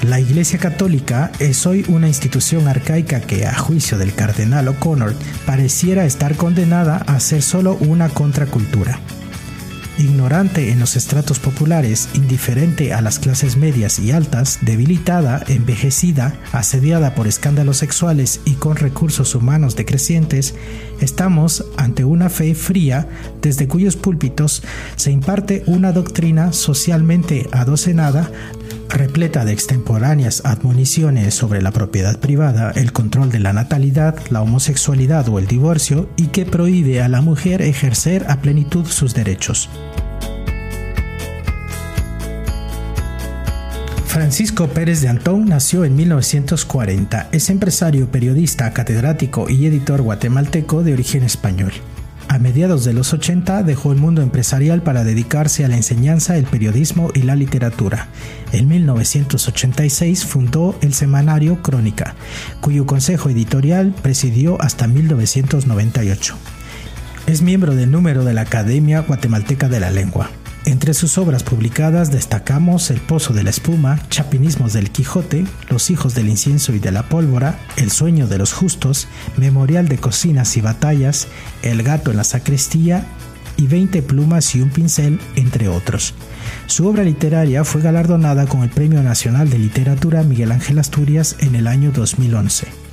La 0.04 0.22
Iglesia 0.22 0.58
Católica 0.58 1.34
es 1.40 1.66
hoy 1.66 1.84
una 1.90 2.08
institución 2.08 2.70
arcaica 2.70 3.20
que, 3.20 3.46
a 3.46 3.54
juicio 3.54 3.98
del 3.98 4.16
cardenal 4.16 4.70
O'Connor, 4.70 5.14
pareciera 5.46 6.06
estar 6.06 6.38
condenada 6.38 6.96
a 6.96 7.20
ser 7.20 7.42
solo 7.42 7.76
una 7.82 8.08
contracultura 8.08 9.02
ignorante 9.98 10.72
en 10.72 10.80
los 10.80 10.96
estratos 10.96 11.40
populares, 11.40 12.10
indiferente 12.14 12.94
a 12.94 13.02
las 13.02 13.20
clases 13.20 13.58
medias 13.58 14.00
y 14.00 14.12
altas, 14.12 14.60
debilitada, 14.62 15.44
envejecida, 15.48 16.34
asediada 16.52 17.16
por 17.16 17.28
escándalos 17.28 17.78
sexuales 17.78 18.42
y 18.46 18.54
con 18.54 18.76
recursos 18.76 19.36
humanos 19.36 19.76
decrecientes, 19.76 20.56
estamos 21.00 21.66
ante 21.78 22.06
una 22.06 22.30
fe 22.30 22.56
fría 22.56 23.08
desde 23.42 23.68
cuyos 23.68 23.96
púlpitos 23.96 24.64
se 24.96 25.12
imparte 25.12 25.64
una 25.66 25.92
doctrina 25.92 26.54
socialmente 26.54 27.48
adocenada 27.52 28.32
repleta 28.90 29.46
de 29.46 29.54
extemporáneas 29.54 30.42
admoniciones 30.46 31.34
sobre 31.34 31.62
la 31.62 31.72
propiedad 31.72 32.20
privada, 32.20 32.72
el 32.72 32.92
control 32.92 33.32
de 33.32 33.40
la 33.40 33.54
natalidad, 33.54 34.16
la 34.30 34.42
homosexualidad 34.42 35.28
o 35.30 35.40
el 35.40 35.48
divorcio 35.48 36.10
y 36.16 36.28
que 36.28 36.46
prohíbe 36.46 37.02
a 37.02 37.10
la 37.10 37.22
mujer 37.22 37.62
ejercer 37.62 38.26
a 38.30 38.42
plenitud 38.42 38.86
sus 38.86 39.14
derechos. 39.14 39.70
Francisco 44.16 44.68
Pérez 44.70 45.02
de 45.02 45.10
Antón 45.10 45.46
nació 45.46 45.84
en 45.84 45.94
1940. 45.98 47.28
Es 47.34 47.50
empresario, 47.50 48.10
periodista, 48.10 48.72
catedrático 48.72 49.50
y 49.50 49.66
editor 49.66 50.02
guatemalteco 50.02 50.84
de 50.84 50.94
origen 50.94 51.24
español. 51.24 51.74
A 52.28 52.40
mediados 52.40 52.84
de 52.84 52.94
los 52.94 53.14
80 53.14 53.64
dejó 53.64 53.92
el 53.92 53.98
mundo 53.98 54.22
empresarial 54.22 54.82
para 54.82 55.04
dedicarse 55.04 55.64
a 55.64 55.68
la 55.68 55.78
enseñanza, 55.78 56.38
el 56.38 56.46
periodismo 56.46 57.12
y 57.14 57.22
la 57.22 57.36
literatura. 57.36 58.08
En 58.52 58.68
1986 58.68 60.26
fundó 60.26 60.78
el 60.82 60.94
semanario 60.94 61.62
Crónica, 61.62 62.16
cuyo 62.62 62.86
consejo 62.86 63.30
editorial 63.30 63.94
presidió 64.02 64.62
hasta 64.62 64.88
1998. 64.88 66.36
Es 67.28 67.42
miembro 67.42 67.76
del 67.76 67.92
número 67.92 68.24
de 68.24 68.34
la 68.34 68.42
Academia 68.42 69.02
Guatemalteca 69.02 69.70
de 69.70 69.80
la 69.80 69.92
Lengua. 69.92 70.30
Entre 70.66 70.96
sus 70.96 71.20
obras 71.20 71.44
publicadas 71.44 72.12
destacamos 72.12 72.90
El 72.90 73.00
Pozo 73.00 73.34
de 73.34 73.44
la 73.44 73.52
Espuma, 73.52 74.02
Chapinismos 74.10 74.74
del 74.74 74.90
Quijote, 74.90 75.46
Los 75.70 75.92
Hijos 75.92 76.16
del 76.16 76.28
Incienso 76.28 76.74
y 76.74 76.80
de 76.80 76.92
la 76.92 77.04
Pólvora, 77.04 77.60
El 77.78 77.92
Sueño 77.92 78.28
de 78.28 78.40
los 78.40 78.52
Justos, 78.52 79.08
Memorial 79.38 79.88
de 79.88 80.00
Cocinas 80.00 80.58
y 80.58 80.62
Batallas, 80.62 81.28
El 81.62 81.84
Gato 81.84 82.10
en 82.10 82.18
la 82.18 82.24
Sacristía 82.24 83.06
y 83.58 83.68
20 83.68 84.02
plumas 84.02 84.56
y 84.56 84.62
un 84.62 84.72
pincel, 84.72 85.20
entre 85.36 85.68
otros. 85.70 86.16
Su 86.66 86.88
obra 86.88 87.04
literaria 87.04 87.64
fue 87.64 87.82
galardonada 87.82 88.48
con 88.48 88.64
el 88.64 88.70
Premio 88.70 89.04
Nacional 89.04 89.52
de 89.52 89.60
Literatura 89.60 90.24
Miguel 90.24 90.52
Ángel 90.52 90.80
Asturias 90.80 91.36
en 91.40 91.54
el 91.54 91.68
año 91.68 91.92
2011. 91.92 92.85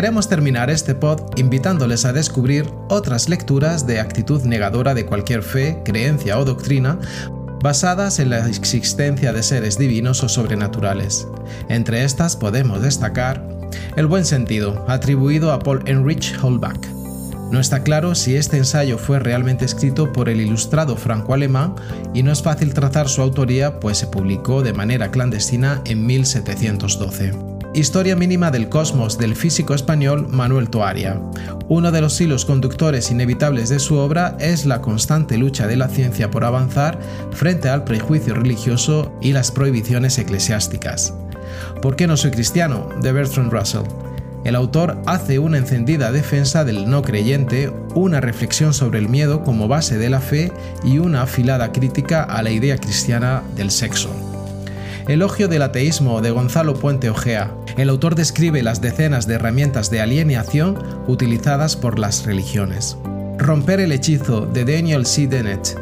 Queremos 0.00 0.30
terminar 0.30 0.70
este 0.70 0.94
pod 0.94 1.20
invitándoles 1.36 2.06
a 2.06 2.14
descubrir 2.14 2.64
otras 2.88 3.28
lecturas 3.28 3.86
de 3.86 4.00
actitud 4.00 4.42
negadora 4.44 4.94
de 4.94 5.04
cualquier 5.04 5.42
fe, 5.42 5.82
creencia 5.84 6.38
o 6.38 6.46
doctrina 6.46 6.98
basadas 7.62 8.18
en 8.18 8.30
la 8.30 8.48
existencia 8.48 9.34
de 9.34 9.42
seres 9.42 9.76
divinos 9.76 10.24
o 10.24 10.30
sobrenaturales. 10.30 11.28
Entre 11.68 12.02
estas 12.02 12.34
podemos 12.34 12.80
destacar 12.80 13.46
El 13.94 14.06
buen 14.06 14.24
sentido, 14.24 14.86
atribuido 14.88 15.52
a 15.52 15.58
Paul 15.58 15.82
Heinrich 15.84 16.34
Holbach. 16.42 16.80
No 17.52 17.60
está 17.60 17.82
claro 17.82 18.14
si 18.14 18.36
este 18.36 18.56
ensayo 18.56 18.96
fue 18.96 19.18
realmente 19.18 19.66
escrito 19.66 20.14
por 20.14 20.30
el 20.30 20.40
ilustrado 20.40 20.96
franco-alemán 20.96 21.74
y 22.14 22.22
no 22.22 22.32
es 22.32 22.42
fácil 22.42 22.72
trazar 22.72 23.10
su 23.10 23.20
autoría 23.20 23.80
pues 23.80 23.98
se 23.98 24.06
publicó 24.06 24.62
de 24.62 24.72
manera 24.72 25.10
clandestina 25.10 25.82
en 25.84 26.06
1712. 26.06 27.49
Historia 27.72 28.16
mínima 28.16 28.50
del 28.50 28.68
cosmos 28.68 29.16
del 29.16 29.36
físico 29.36 29.74
español 29.74 30.26
Manuel 30.28 30.68
Toaria. 30.68 31.20
Uno 31.68 31.92
de 31.92 32.00
los 32.00 32.20
hilos 32.20 32.44
conductores 32.44 33.12
inevitables 33.12 33.68
de 33.68 33.78
su 33.78 33.94
obra 33.94 34.36
es 34.40 34.66
la 34.66 34.80
constante 34.80 35.38
lucha 35.38 35.68
de 35.68 35.76
la 35.76 35.86
ciencia 35.86 36.32
por 36.32 36.42
avanzar 36.42 36.98
frente 37.30 37.68
al 37.68 37.84
prejuicio 37.84 38.34
religioso 38.34 39.12
y 39.20 39.32
las 39.32 39.52
prohibiciones 39.52 40.18
eclesiásticas. 40.18 41.14
¿Por 41.80 41.94
qué 41.94 42.08
no 42.08 42.16
soy 42.16 42.32
cristiano? 42.32 42.88
de 43.02 43.12
Bertrand 43.12 43.52
Russell. 43.52 43.84
El 44.42 44.56
autor 44.56 45.00
hace 45.06 45.38
una 45.38 45.58
encendida 45.58 46.10
defensa 46.10 46.64
del 46.64 46.90
no 46.90 47.02
creyente, 47.02 47.72
una 47.94 48.20
reflexión 48.20 48.74
sobre 48.74 48.98
el 48.98 49.08
miedo 49.08 49.44
como 49.44 49.68
base 49.68 49.96
de 49.96 50.10
la 50.10 50.20
fe 50.20 50.50
y 50.82 50.98
una 50.98 51.22
afilada 51.22 51.70
crítica 51.70 52.24
a 52.24 52.42
la 52.42 52.50
idea 52.50 52.78
cristiana 52.78 53.44
del 53.54 53.70
sexo. 53.70 54.29
Elogio 55.10 55.48
del 55.48 55.62
ateísmo 55.62 56.20
de 56.20 56.30
Gonzalo 56.30 56.74
Puente 56.74 57.10
Ojea. 57.10 57.52
El 57.76 57.88
autor 57.88 58.14
describe 58.14 58.62
las 58.62 58.80
decenas 58.80 59.26
de 59.26 59.34
herramientas 59.34 59.90
de 59.90 60.00
alienación 60.00 60.78
utilizadas 61.08 61.74
por 61.74 61.98
las 61.98 62.24
religiones. 62.26 62.96
Romper 63.36 63.80
el 63.80 63.90
hechizo 63.90 64.46
de 64.46 64.64
Daniel 64.64 65.04
C. 65.06 65.26
Dennett. 65.26 65.76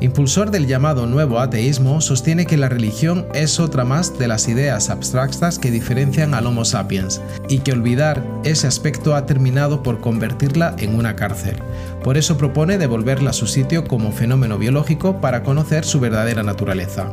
Impulsor 0.00 0.52
del 0.52 0.68
llamado 0.68 1.06
nuevo 1.06 1.40
ateísmo, 1.40 2.00
sostiene 2.00 2.46
que 2.46 2.56
la 2.56 2.68
religión 2.68 3.26
es 3.34 3.58
otra 3.58 3.84
más 3.84 4.16
de 4.16 4.28
las 4.28 4.46
ideas 4.46 4.90
abstractas 4.90 5.58
que 5.58 5.72
diferencian 5.72 6.32
al 6.32 6.46
Homo 6.46 6.64
sapiens, 6.64 7.20
y 7.48 7.58
que 7.58 7.72
olvidar 7.72 8.22
ese 8.44 8.68
aspecto 8.68 9.16
ha 9.16 9.26
terminado 9.26 9.82
por 9.82 10.00
convertirla 10.00 10.76
en 10.78 10.94
una 10.94 11.16
cárcel. 11.16 11.56
Por 12.04 12.16
eso 12.16 12.38
propone 12.38 12.78
devolverla 12.78 13.30
a 13.30 13.32
su 13.32 13.48
sitio 13.48 13.88
como 13.88 14.12
fenómeno 14.12 14.56
biológico 14.56 15.20
para 15.20 15.42
conocer 15.42 15.84
su 15.84 15.98
verdadera 15.98 16.44
naturaleza. 16.44 17.12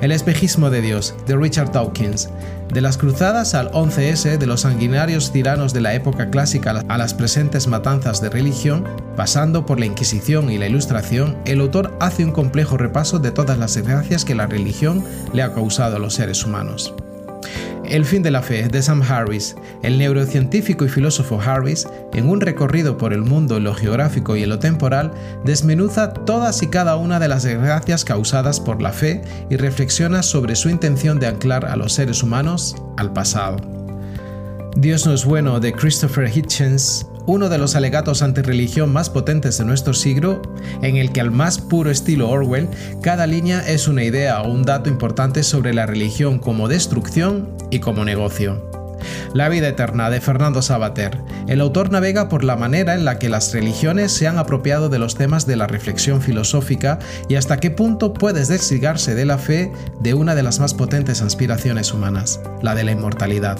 El 0.00 0.12
espejismo 0.12 0.70
de 0.70 0.82
Dios, 0.82 1.14
de 1.26 1.36
Richard 1.36 1.72
Dawkins. 1.72 2.28
De 2.72 2.80
las 2.80 2.98
cruzadas 2.98 3.54
al 3.54 3.70
11S, 3.70 4.38
de 4.38 4.46
los 4.46 4.62
sanguinarios 4.62 5.32
tiranos 5.32 5.72
de 5.72 5.80
la 5.80 5.94
época 5.94 6.30
clásica 6.30 6.82
a 6.88 6.98
las 6.98 7.14
presentes 7.14 7.68
matanzas 7.68 8.20
de 8.20 8.28
religión, 8.28 8.84
pasando 9.16 9.64
por 9.64 9.78
la 9.78 9.86
Inquisición 9.86 10.50
y 10.50 10.58
la 10.58 10.66
Ilustración, 10.66 11.36
el 11.44 11.60
autor 11.60 11.96
hace 12.00 12.24
un 12.24 12.32
complejo 12.32 12.76
repaso 12.76 13.18
de 13.18 13.30
todas 13.30 13.58
las 13.58 13.74
desgracias 13.74 14.24
que 14.24 14.34
la 14.34 14.46
religión 14.46 15.04
le 15.32 15.42
ha 15.42 15.54
causado 15.54 15.96
a 15.96 16.00
los 16.00 16.14
seres 16.14 16.44
humanos. 16.44 16.94
El 17.88 18.04
fin 18.04 18.22
de 18.22 18.32
la 18.32 18.42
fe 18.42 18.66
de 18.66 18.82
Sam 18.82 19.02
Harris, 19.02 19.54
el 19.82 19.96
neurocientífico 19.98 20.84
y 20.84 20.88
filósofo 20.88 21.40
Harris, 21.40 21.86
en 22.12 22.28
un 22.28 22.40
recorrido 22.40 22.98
por 22.98 23.12
el 23.12 23.22
mundo 23.22 23.56
en 23.56 23.64
lo 23.64 23.74
geográfico 23.74 24.34
y 24.34 24.42
en 24.42 24.48
lo 24.48 24.58
temporal, 24.58 25.12
desmenuza 25.44 26.12
todas 26.12 26.62
y 26.62 26.66
cada 26.66 26.96
una 26.96 27.20
de 27.20 27.28
las 27.28 27.44
desgracias 27.44 28.04
causadas 28.04 28.58
por 28.58 28.82
la 28.82 28.92
fe 28.92 29.22
y 29.50 29.56
reflexiona 29.56 30.22
sobre 30.24 30.56
su 30.56 30.68
intención 30.68 31.20
de 31.20 31.28
anclar 31.28 31.64
a 31.64 31.76
los 31.76 31.92
seres 31.92 32.22
humanos 32.22 32.74
al 32.96 33.12
pasado. 33.12 33.56
Dios 34.76 35.06
no 35.06 35.14
es 35.14 35.24
bueno 35.24 35.60
de 35.60 35.72
Christopher 35.72 36.28
Hitchens 36.28 37.06
uno 37.26 37.48
de 37.48 37.58
los 37.58 37.76
alegatos 37.76 38.22
antirreligión 38.22 38.92
más 38.92 39.10
potentes 39.10 39.58
de 39.58 39.64
nuestro 39.64 39.94
siglo, 39.94 40.42
en 40.82 40.96
el 40.96 41.12
que 41.12 41.20
al 41.20 41.30
más 41.30 41.58
puro 41.58 41.90
estilo 41.90 42.28
Orwell, 42.30 42.68
cada 43.02 43.26
línea 43.26 43.66
es 43.66 43.88
una 43.88 44.04
idea 44.04 44.40
o 44.42 44.50
un 44.50 44.62
dato 44.62 44.88
importante 44.88 45.42
sobre 45.42 45.74
la 45.74 45.86
religión 45.86 46.38
como 46.38 46.68
destrucción 46.68 47.48
y 47.70 47.80
como 47.80 48.04
negocio. 48.04 48.70
La 49.34 49.48
vida 49.48 49.68
eterna 49.68 50.10
de 50.10 50.20
Fernando 50.20 50.62
Sabater. 50.62 51.18
El 51.46 51.60
autor 51.60 51.90
navega 51.90 52.28
por 52.28 52.44
la 52.44 52.56
manera 52.56 52.94
en 52.94 53.04
la 53.04 53.18
que 53.18 53.28
las 53.28 53.52
religiones 53.52 54.12
se 54.12 54.26
han 54.26 54.38
apropiado 54.38 54.88
de 54.88 54.98
los 54.98 55.14
temas 55.14 55.46
de 55.46 55.56
la 55.56 55.66
reflexión 55.66 56.22
filosófica 56.22 56.98
y 57.28 57.34
hasta 57.34 57.58
qué 57.58 57.70
punto 57.70 58.14
puedes 58.14 58.48
desligarse 58.48 59.14
de 59.14 59.26
la 59.26 59.38
fe 59.38 59.72
de 60.00 60.14
una 60.14 60.34
de 60.34 60.42
las 60.42 60.58
más 60.58 60.74
potentes 60.74 61.22
aspiraciones 61.22 61.92
humanas, 61.92 62.40
la 62.62 62.74
de 62.74 62.84
la 62.84 62.92
inmortalidad. 62.92 63.58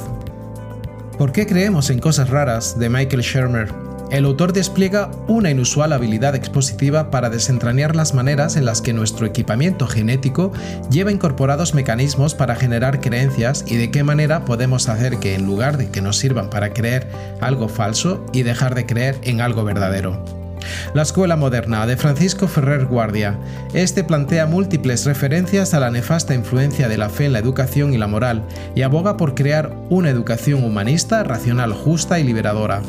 ¿Por 1.18 1.32
qué 1.32 1.46
creemos 1.46 1.88
en 1.88 1.98
cosas 1.98 2.28
raras? 2.28 2.78
de 2.78 2.90
Michael 2.90 3.22
Shermer. 3.22 3.72
El 4.10 4.26
autor 4.26 4.52
despliega 4.52 5.10
una 5.26 5.50
inusual 5.50 5.94
habilidad 5.94 6.34
expositiva 6.34 7.10
para 7.10 7.30
desentrañar 7.30 7.96
las 7.96 8.12
maneras 8.12 8.56
en 8.56 8.66
las 8.66 8.82
que 8.82 8.92
nuestro 8.92 9.26
equipamiento 9.26 9.86
genético 9.86 10.52
lleva 10.90 11.10
incorporados 11.10 11.74
mecanismos 11.74 12.34
para 12.34 12.54
generar 12.54 13.00
creencias 13.00 13.64
y 13.66 13.76
de 13.76 13.90
qué 13.90 14.04
manera 14.04 14.44
podemos 14.44 14.90
hacer 14.90 15.18
que 15.18 15.34
en 15.34 15.46
lugar 15.46 15.78
de 15.78 15.90
que 15.90 16.02
nos 16.02 16.18
sirvan 16.18 16.50
para 16.50 16.74
creer 16.74 17.08
algo 17.40 17.68
falso 17.68 18.24
y 18.32 18.42
dejar 18.42 18.74
de 18.74 18.84
creer 18.84 19.18
en 19.22 19.40
algo 19.40 19.64
verdadero. 19.64 20.45
La 20.94 21.02
Escuela 21.02 21.36
Moderna 21.36 21.86
de 21.86 21.96
Francisco 21.96 22.48
Ferrer 22.48 22.86
Guardia. 22.86 23.38
Este 23.74 24.04
plantea 24.04 24.46
múltiples 24.46 25.04
referencias 25.04 25.74
a 25.74 25.80
la 25.80 25.90
nefasta 25.90 26.34
influencia 26.34 26.88
de 26.88 26.98
la 26.98 27.08
fe 27.08 27.26
en 27.26 27.32
la 27.32 27.38
educación 27.38 27.92
y 27.92 27.98
la 27.98 28.06
moral 28.06 28.42
y 28.74 28.82
aboga 28.82 29.16
por 29.16 29.34
crear 29.34 29.74
una 29.90 30.10
educación 30.10 30.64
humanista, 30.64 31.22
racional, 31.24 31.72
justa 31.72 32.18
y 32.18 32.24
liberadora. 32.24 32.82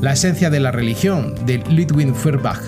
La 0.00 0.12
esencia 0.12 0.50
de 0.50 0.60
la 0.60 0.70
religión 0.70 1.34
de 1.44 1.58
Ludwig 1.58 2.14
Feuerbach. 2.14 2.60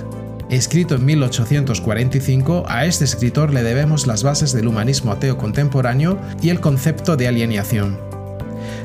Escrito 0.51 0.97
en 0.97 1.07
1845, 1.07 2.65
a 2.69 2.85
este 2.85 3.05
escritor 3.05 3.55
le 3.55 3.63
debemos 3.63 4.07
las 4.07 4.23
bases 4.23 4.53
del 4.53 4.69
humanismo 4.69 5.13
ateo 5.13 5.39
contemporáneo 5.39 6.19
y 6.43 6.51
el 6.51 6.61
concepto 6.61 7.17
de 7.17 7.27
alienación. 7.27 7.99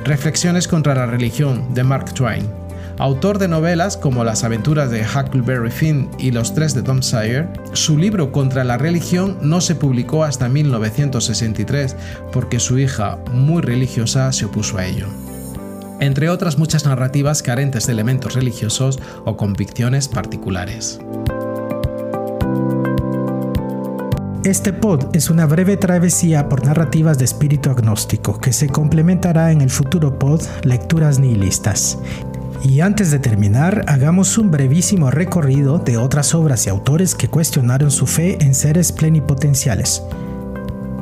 Reflexiones 0.05 0.69
contra 0.69 0.95
la 0.95 1.07
religión 1.07 1.73
de 1.73 1.83
Mark 1.83 2.13
Twain. 2.13 2.66
Autor 2.99 3.37
de 3.37 3.47
novelas 3.47 3.95
como 3.95 4.23
Las 4.23 4.43
aventuras 4.43 4.89
de 4.89 5.05
Huckleberry 5.05 5.69
Finn 5.69 6.09
y 6.17 6.31
Los 6.31 6.55
tres 6.55 6.73
de 6.73 6.81
Tom 6.81 7.03
Sawyer, 7.03 7.47
su 7.73 7.95
libro 7.95 8.31
Contra 8.31 8.63
la 8.63 8.79
religión 8.79 9.37
no 9.39 9.61
se 9.61 9.75
publicó 9.75 10.23
hasta 10.23 10.49
1963 10.49 11.95
porque 12.31 12.59
su 12.59 12.79
hija, 12.79 13.19
muy 13.31 13.61
religiosa, 13.61 14.31
se 14.31 14.45
opuso 14.45 14.79
a 14.79 14.85
ello. 14.87 15.05
Entre 15.99 16.29
otras 16.29 16.57
muchas 16.57 16.85
narrativas 16.85 17.43
carentes 17.43 17.85
de 17.85 17.93
elementos 17.93 18.33
religiosos 18.33 18.99
o 19.25 19.37
convicciones 19.37 20.07
particulares. 20.07 20.99
Este 24.43 24.73
pod 24.73 25.13
es 25.13 25.29
una 25.29 25.45
breve 25.45 25.77
travesía 25.77 26.49
por 26.49 26.65
narrativas 26.65 27.19
de 27.19 27.25
espíritu 27.25 27.69
agnóstico 27.69 28.39
que 28.39 28.53
se 28.53 28.69
complementará 28.69 29.51
en 29.51 29.61
el 29.61 29.69
futuro 29.69 30.17
pod 30.17 30.41
Lecturas 30.63 31.19
Nihilistas 31.19 31.99
y 32.63 32.81
antes 32.81 33.11
de 33.11 33.19
terminar, 33.19 33.83
hagamos 33.87 34.37
un 34.37 34.51
brevísimo 34.51 35.11
recorrido 35.11 35.79
de 35.79 35.97
otras 35.97 36.33
obras 36.35 36.65
y 36.65 36.69
autores 36.69 37.15
que 37.15 37.29
cuestionaron 37.29 37.91
su 37.91 38.07
fe 38.07 38.37
en 38.41 38.53
seres 38.53 38.91
plenipotenciales. 38.91 40.03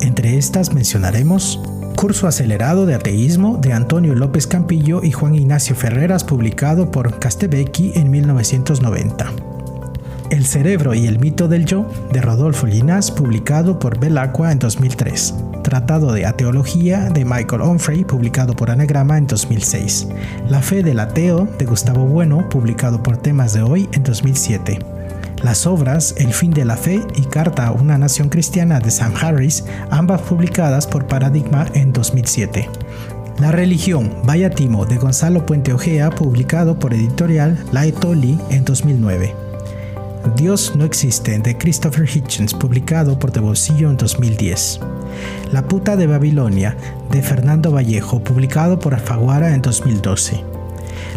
Entre 0.02 0.38
estas 0.38 0.74
mencionaremos 0.74 1.60
Curso 1.96 2.28
acelerado 2.28 2.86
de 2.86 2.94
ateísmo 2.94 3.58
de 3.58 3.72
Antonio 3.72 4.16
López 4.16 4.48
Campillo 4.48 5.02
y 5.02 5.12
Juan 5.12 5.34
Ignacio 5.34 5.76
Ferreras 5.76 6.26
publicado 6.26 6.92
por 6.92 7.20
Castebecchi 7.20 7.94
en 7.96 8.12
1990. 8.12 9.55
El 10.32 10.46
cerebro 10.46 10.96
y 10.96 11.06
el 11.06 11.20
mito 11.20 11.48
del 11.48 11.66
yo 11.66 11.86
de 12.12 12.20
Rodolfo 12.20 12.68
Llinás 12.68 13.12
publicado 13.12 13.78
por 13.78 14.00
Belacqua 14.00 14.52
en 14.52 14.58
2003. 14.58 15.36
Tratado 15.64 16.12
de 16.14 16.26
Ateología 16.26 17.10
de 17.10 17.24
Michael 17.24 17.62
Onfray, 17.62 18.04
publicado 18.04 18.56
por 18.56 18.72
Anagrama 18.72 19.20
en 19.20 19.28
2006. 19.28 20.08
La 20.50 20.62
fe 20.62 20.82
del 20.82 21.00
ateo 21.00 21.48
de 21.60 21.66
Gustavo 21.66 22.06
Bueno, 22.06 22.50
publicado 22.50 23.04
por 23.04 23.18
Temas 23.18 23.54
de 23.54 23.62
Hoy 23.62 23.88
en 23.94 24.04
2007. 24.04 24.80
Las 25.44 25.68
obras 25.68 26.16
El 26.18 26.34
fin 26.34 26.52
de 26.52 26.66
la 26.66 26.76
fe 26.76 27.02
y 27.16 27.22
Carta 27.24 27.68
a 27.68 27.72
una 27.72 28.00
nación 28.00 28.30
cristiana 28.30 28.80
de 28.80 28.90
Sam 28.90 29.14
Harris, 29.22 29.64
ambas 29.92 30.22
publicadas 30.22 30.88
por 30.88 31.06
Paradigma 31.06 31.68
en 31.76 31.94
2007. 31.94 32.68
La 33.40 33.52
religión, 33.52 34.12
Vaya 34.24 34.50
Timo 34.50 34.86
de 34.88 34.98
Gonzalo 34.98 35.46
Puente 35.46 35.72
Ojea, 35.72 36.10
publicado 36.10 36.80
por 36.80 36.94
editorial 36.94 37.64
Laetoli 37.72 38.40
en 38.50 38.66
2009. 38.66 39.45
Dios 40.34 40.74
no 40.76 40.86
existe 40.86 41.38
de 41.38 41.58
Christopher 41.58 42.10
Hitchens, 42.10 42.54
publicado 42.54 43.20
por 43.20 43.32
De 43.32 43.40
Bolsillo 43.40 43.90
en 43.90 43.98
2010. 43.98 44.80
La 45.52 45.68
puta 45.68 45.96
de 45.96 46.08
Babilonia 46.08 46.76
de 47.12 47.22
Fernando 47.22 47.72
Vallejo, 47.72 48.24
publicado 48.24 48.80
por 48.80 48.96
Alfaguara 48.96 49.54
en 49.54 49.62
2012. 49.62 50.44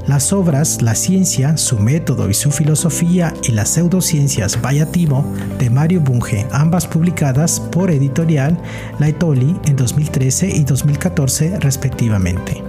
Las 0.06 0.32
obras 0.32 0.82
La 0.82 0.94
ciencia, 0.94 1.56
su 1.56 1.78
método 1.78 2.28
y 2.28 2.34
su 2.34 2.50
filosofía 2.50 3.32
y 3.42 3.52
las 3.52 3.70
pseudociencias 3.70 4.58
Timo 4.92 5.34
de 5.58 5.70
Mario 5.70 6.00
Bunge, 6.00 6.46
ambas 6.52 6.86
publicadas 6.86 7.60
por 7.60 7.90
editorial 7.90 8.58
Laetoli 8.98 9.56
en 9.64 9.76
2013 9.76 10.48
y 10.48 10.64
2014 10.64 11.60
respectivamente. 11.60 12.67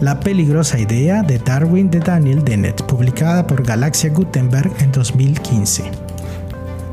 La 0.00 0.20
peligrosa 0.20 0.78
idea 0.78 1.22
de 1.22 1.38
Darwin 1.38 1.90
de 1.90 2.00
Daniel 2.00 2.44
Dennett, 2.44 2.82
publicada 2.82 3.46
por 3.46 3.64
Galaxia 3.64 4.10
Gutenberg 4.10 4.70
en 4.80 4.92
2015. 4.92 5.84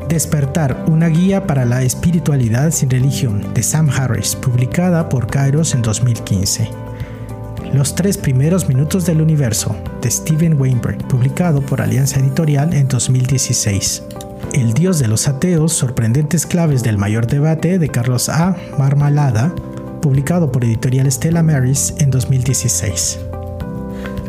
Despertar, 0.08 0.86
una 0.88 1.08
guía 1.08 1.46
para 1.46 1.66
la 1.66 1.82
espiritualidad 1.82 2.72
sin 2.72 2.90
religión, 2.90 3.54
de 3.54 3.62
Sam 3.62 3.90
Harris, 3.90 4.38
publicada 4.38 5.10
por 5.10 5.28
Kairos 5.28 5.76
en 5.76 5.82
2015. 5.82 6.70
Los 7.74 7.94
tres 7.94 8.18
primeros 8.18 8.70
minutos 8.70 9.06
del 9.06 9.20
universo, 9.20 9.76
de 10.02 10.10
Steven 10.10 10.60
Weinberg, 10.60 11.06
publicado 11.10 11.62
por 11.62 11.82
Alianza 11.82 12.22
Editorial 12.22 12.74
en 12.74 12.88
2016. 12.88 14.04
El 14.54 14.74
Dios 14.74 15.00
de 15.00 15.10
los 15.10 15.28
ateos, 15.28 15.74
sorprendentes 15.74 16.46
claves 16.46 16.84
del 16.84 16.98
mayor 16.98 17.28
debate, 17.28 17.80
de 17.80 17.90
Carlos 17.90 18.30
A. 18.30 18.56
Marmalada, 18.78 19.54
publicado 20.04 20.52
por 20.52 20.66
Editorial 20.66 21.10
Stella 21.10 21.42
Maris 21.42 21.96
en 21.98 22.12
2016. 22.12 23.20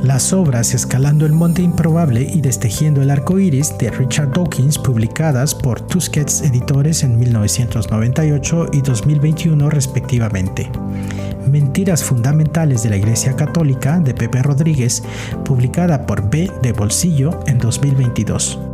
Las 0.04 0.32
obras 0.32 0.72
Escalando 0.72 1.26
el 1.26 1.32
Monte 1.32 1.62
Improbable 1.62 2.22
y 2.22 2.40
Destejiendo 2.40 3.02
el 3.02 3.10
Arco 3.10 3.40
Iris 3.40 3.76
de 3.78 3.90
Richard 3.90 4.30
Dawkins, 4.32 4.78
publicadas 4.78 5.52
por 5.52 5.80
Tusquets 5.80 6.42
Editores 6.42 7.02
en 7.02 7.18
1998 7.18 8.68
y 8.72 8.82
2021 8.82 9.68
respectivamente. 9.68 10.70
Mentiras 11.50 12.04
Fundamentales 12.04 12.84
de 12.84 12.90
la 12.90 12.96
Iglesia 12.96 13.34
Católica 13.34 13.98
de 13.98 14.14
Pepe 14.14 14.42
Rodríguez, 14.42 15.02
publicada 15.44 16.06
por 16.06 16.30
B 16.30 16.52
de 16.62 16.72
Bolsillo 16.72 17.40
en 17.48 17.58
2022. 17.58 18.73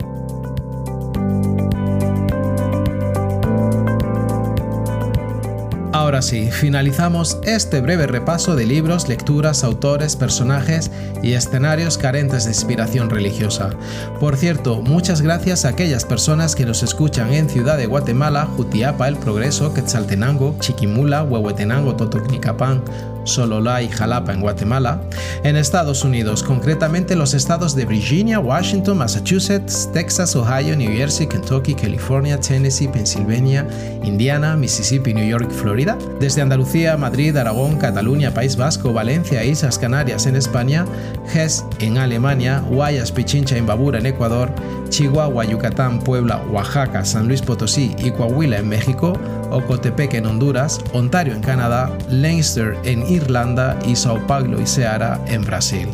Ahora 6.11 6.23
sí, 6.23 6.51
finalizamos 6.51 7.39
este 7.45 7.81
breve 7.81 8.09
repaso 8.09 8.57
de 8.57 8.67
libros, 8.67 9.09
lecturas, 9.09 9.63
autores, 9.63 10.17
personajes 10.17 10.91
y 11.23 11.35
escenarios 11.35 11.99
carentes 11.99 12.47
de 12.47 12.51
inspiración 12.51 13.11
religiosa. 13.11 13.71
Por 14.19 14.37
cierto, 14.37 14.83
muchas 14.83 15.21
gracias 15.21 15.65
a 15.65 15.69
aquellas 15.69 16.05
personas 16.05 16.57
que 16.57 16.67
nos 16.67 16.83
escuchan 16.83 17.33
en 17.33 17.49
Ciudad 17.49 17.79
de 17.79 17.87
Guatemala, 17.87 18.47
Jutiapa, 18.47 19.07
El 19.07 19.19
Progreso, 19.19 19.73
Quetzaltenango, 19.73 20.57
Chiquimula, 20.59 21.23
Huehuetenango, 21.23 21.95
Totonicapán, 21.95 22.83
Sololá 23.25 23.83
y 23.83 23.89
Jalapa 23.89 24.33
en 24.33 24.41
Guatemala, 24.41 25.03
en 25.45 25.57
Estados 25.57 26.05
Unidos, 26.05 26.43
concretamente 26.43 27.17
los 27.17 27.35
estados 27.35 27.75
de 27.75 27.85
Virginia, 27.85 28.41
Washington, 28.41 28.99
Massachusetts, 28.99 29.89
Texas, 29.93 30.37
Ohio, 30.37 30.77
New 30.77 30.91
Jersey, 30.91 31.27
Kentucky, 31.27 31.75
California, 31.75 32.39
Tennessee, 32.41 32.89
Pennsylvania, 32.89 33.67
Indiana, 34.03 34.57
Mississippi, 34.57 35.15
New 35.15 35.27
York 35.27 35.49
y 35.51 35.55
Florida, 35.55 35.97
desde 36.19 36.43
Andalucía, 36.43 36.97
Madrid, 36.97 37.37
Aragón, 37.37 37.77
Cataluña, 37.77 38.33
País 38.33 38.57
Vasco, 38.57 38.93
Valencia, 38.93 39.45
Islas 39.45 39.79
Canarias 39.79 40.27
en 40.27 40.37
España, 40.37 40.87
Hesse 41.33 41.65
en 41.79 41.99
Alemania, 41.99 42.63
Guayas, 42.69 43.13
Pichincha 43.13 43.57
en 43.57 43.67
Babura 43.67 43.99
en 43.99 44.07
Ecuador, 44.07 44.53
Chihuahua, 44.89 45.45
Yucatán, 45.45 46.01
Puebla, 46.01 46.43
Oaxaca, 46.51 47.05
San 47.05 47.29
Luis 47.29 47.43
Potosí 47.43 47.95
y 47.99 48.11
Coahuila 48.11 48.59
en 48.59 48.69
México, 48.69 49.13
Ocotepec 49.51 50.15
en 50.15 50.27
Honduras, 50.27 50.81
Ontario 50.93 51.35
en 51.35 51.41
Canadá, 51.41 51.91
Leinster 52.09 52.77
en 52.85 53.07
Irlanda 53.11 53.79
y 53.87 53.97
Sao 53.97 54.27
Paulo 54.27 54.61
y 54.61 54.67
Ceará 54.67 55.21
en 55.27 55.43
Brasil. 55.45 55.89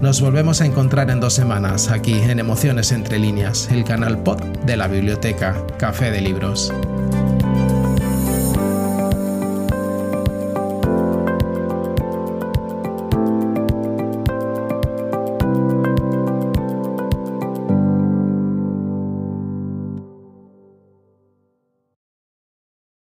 Nos 0.00 0.20
volvemos 0.20 0.60
a 0.60 0.66
encontrar 0.66 1.10
en 1.10 1.20
dos 1.20 1.34
semanas 1.34 1.90
aquí 1.90 2.14
en 2.14 2.38
Emociones 2.38 2.92
entre 2.92 3.18
líneas, 3.18 3.68
el 3.70 3.84
canal 3.84 4.22
pod 4.22 4.40
de 4.64 4.76
la 4.76 4.88
biblioteca 4.88 5.54
Café 5.78 6.10
de 6.10 6.20
Libros. 6.20 6.72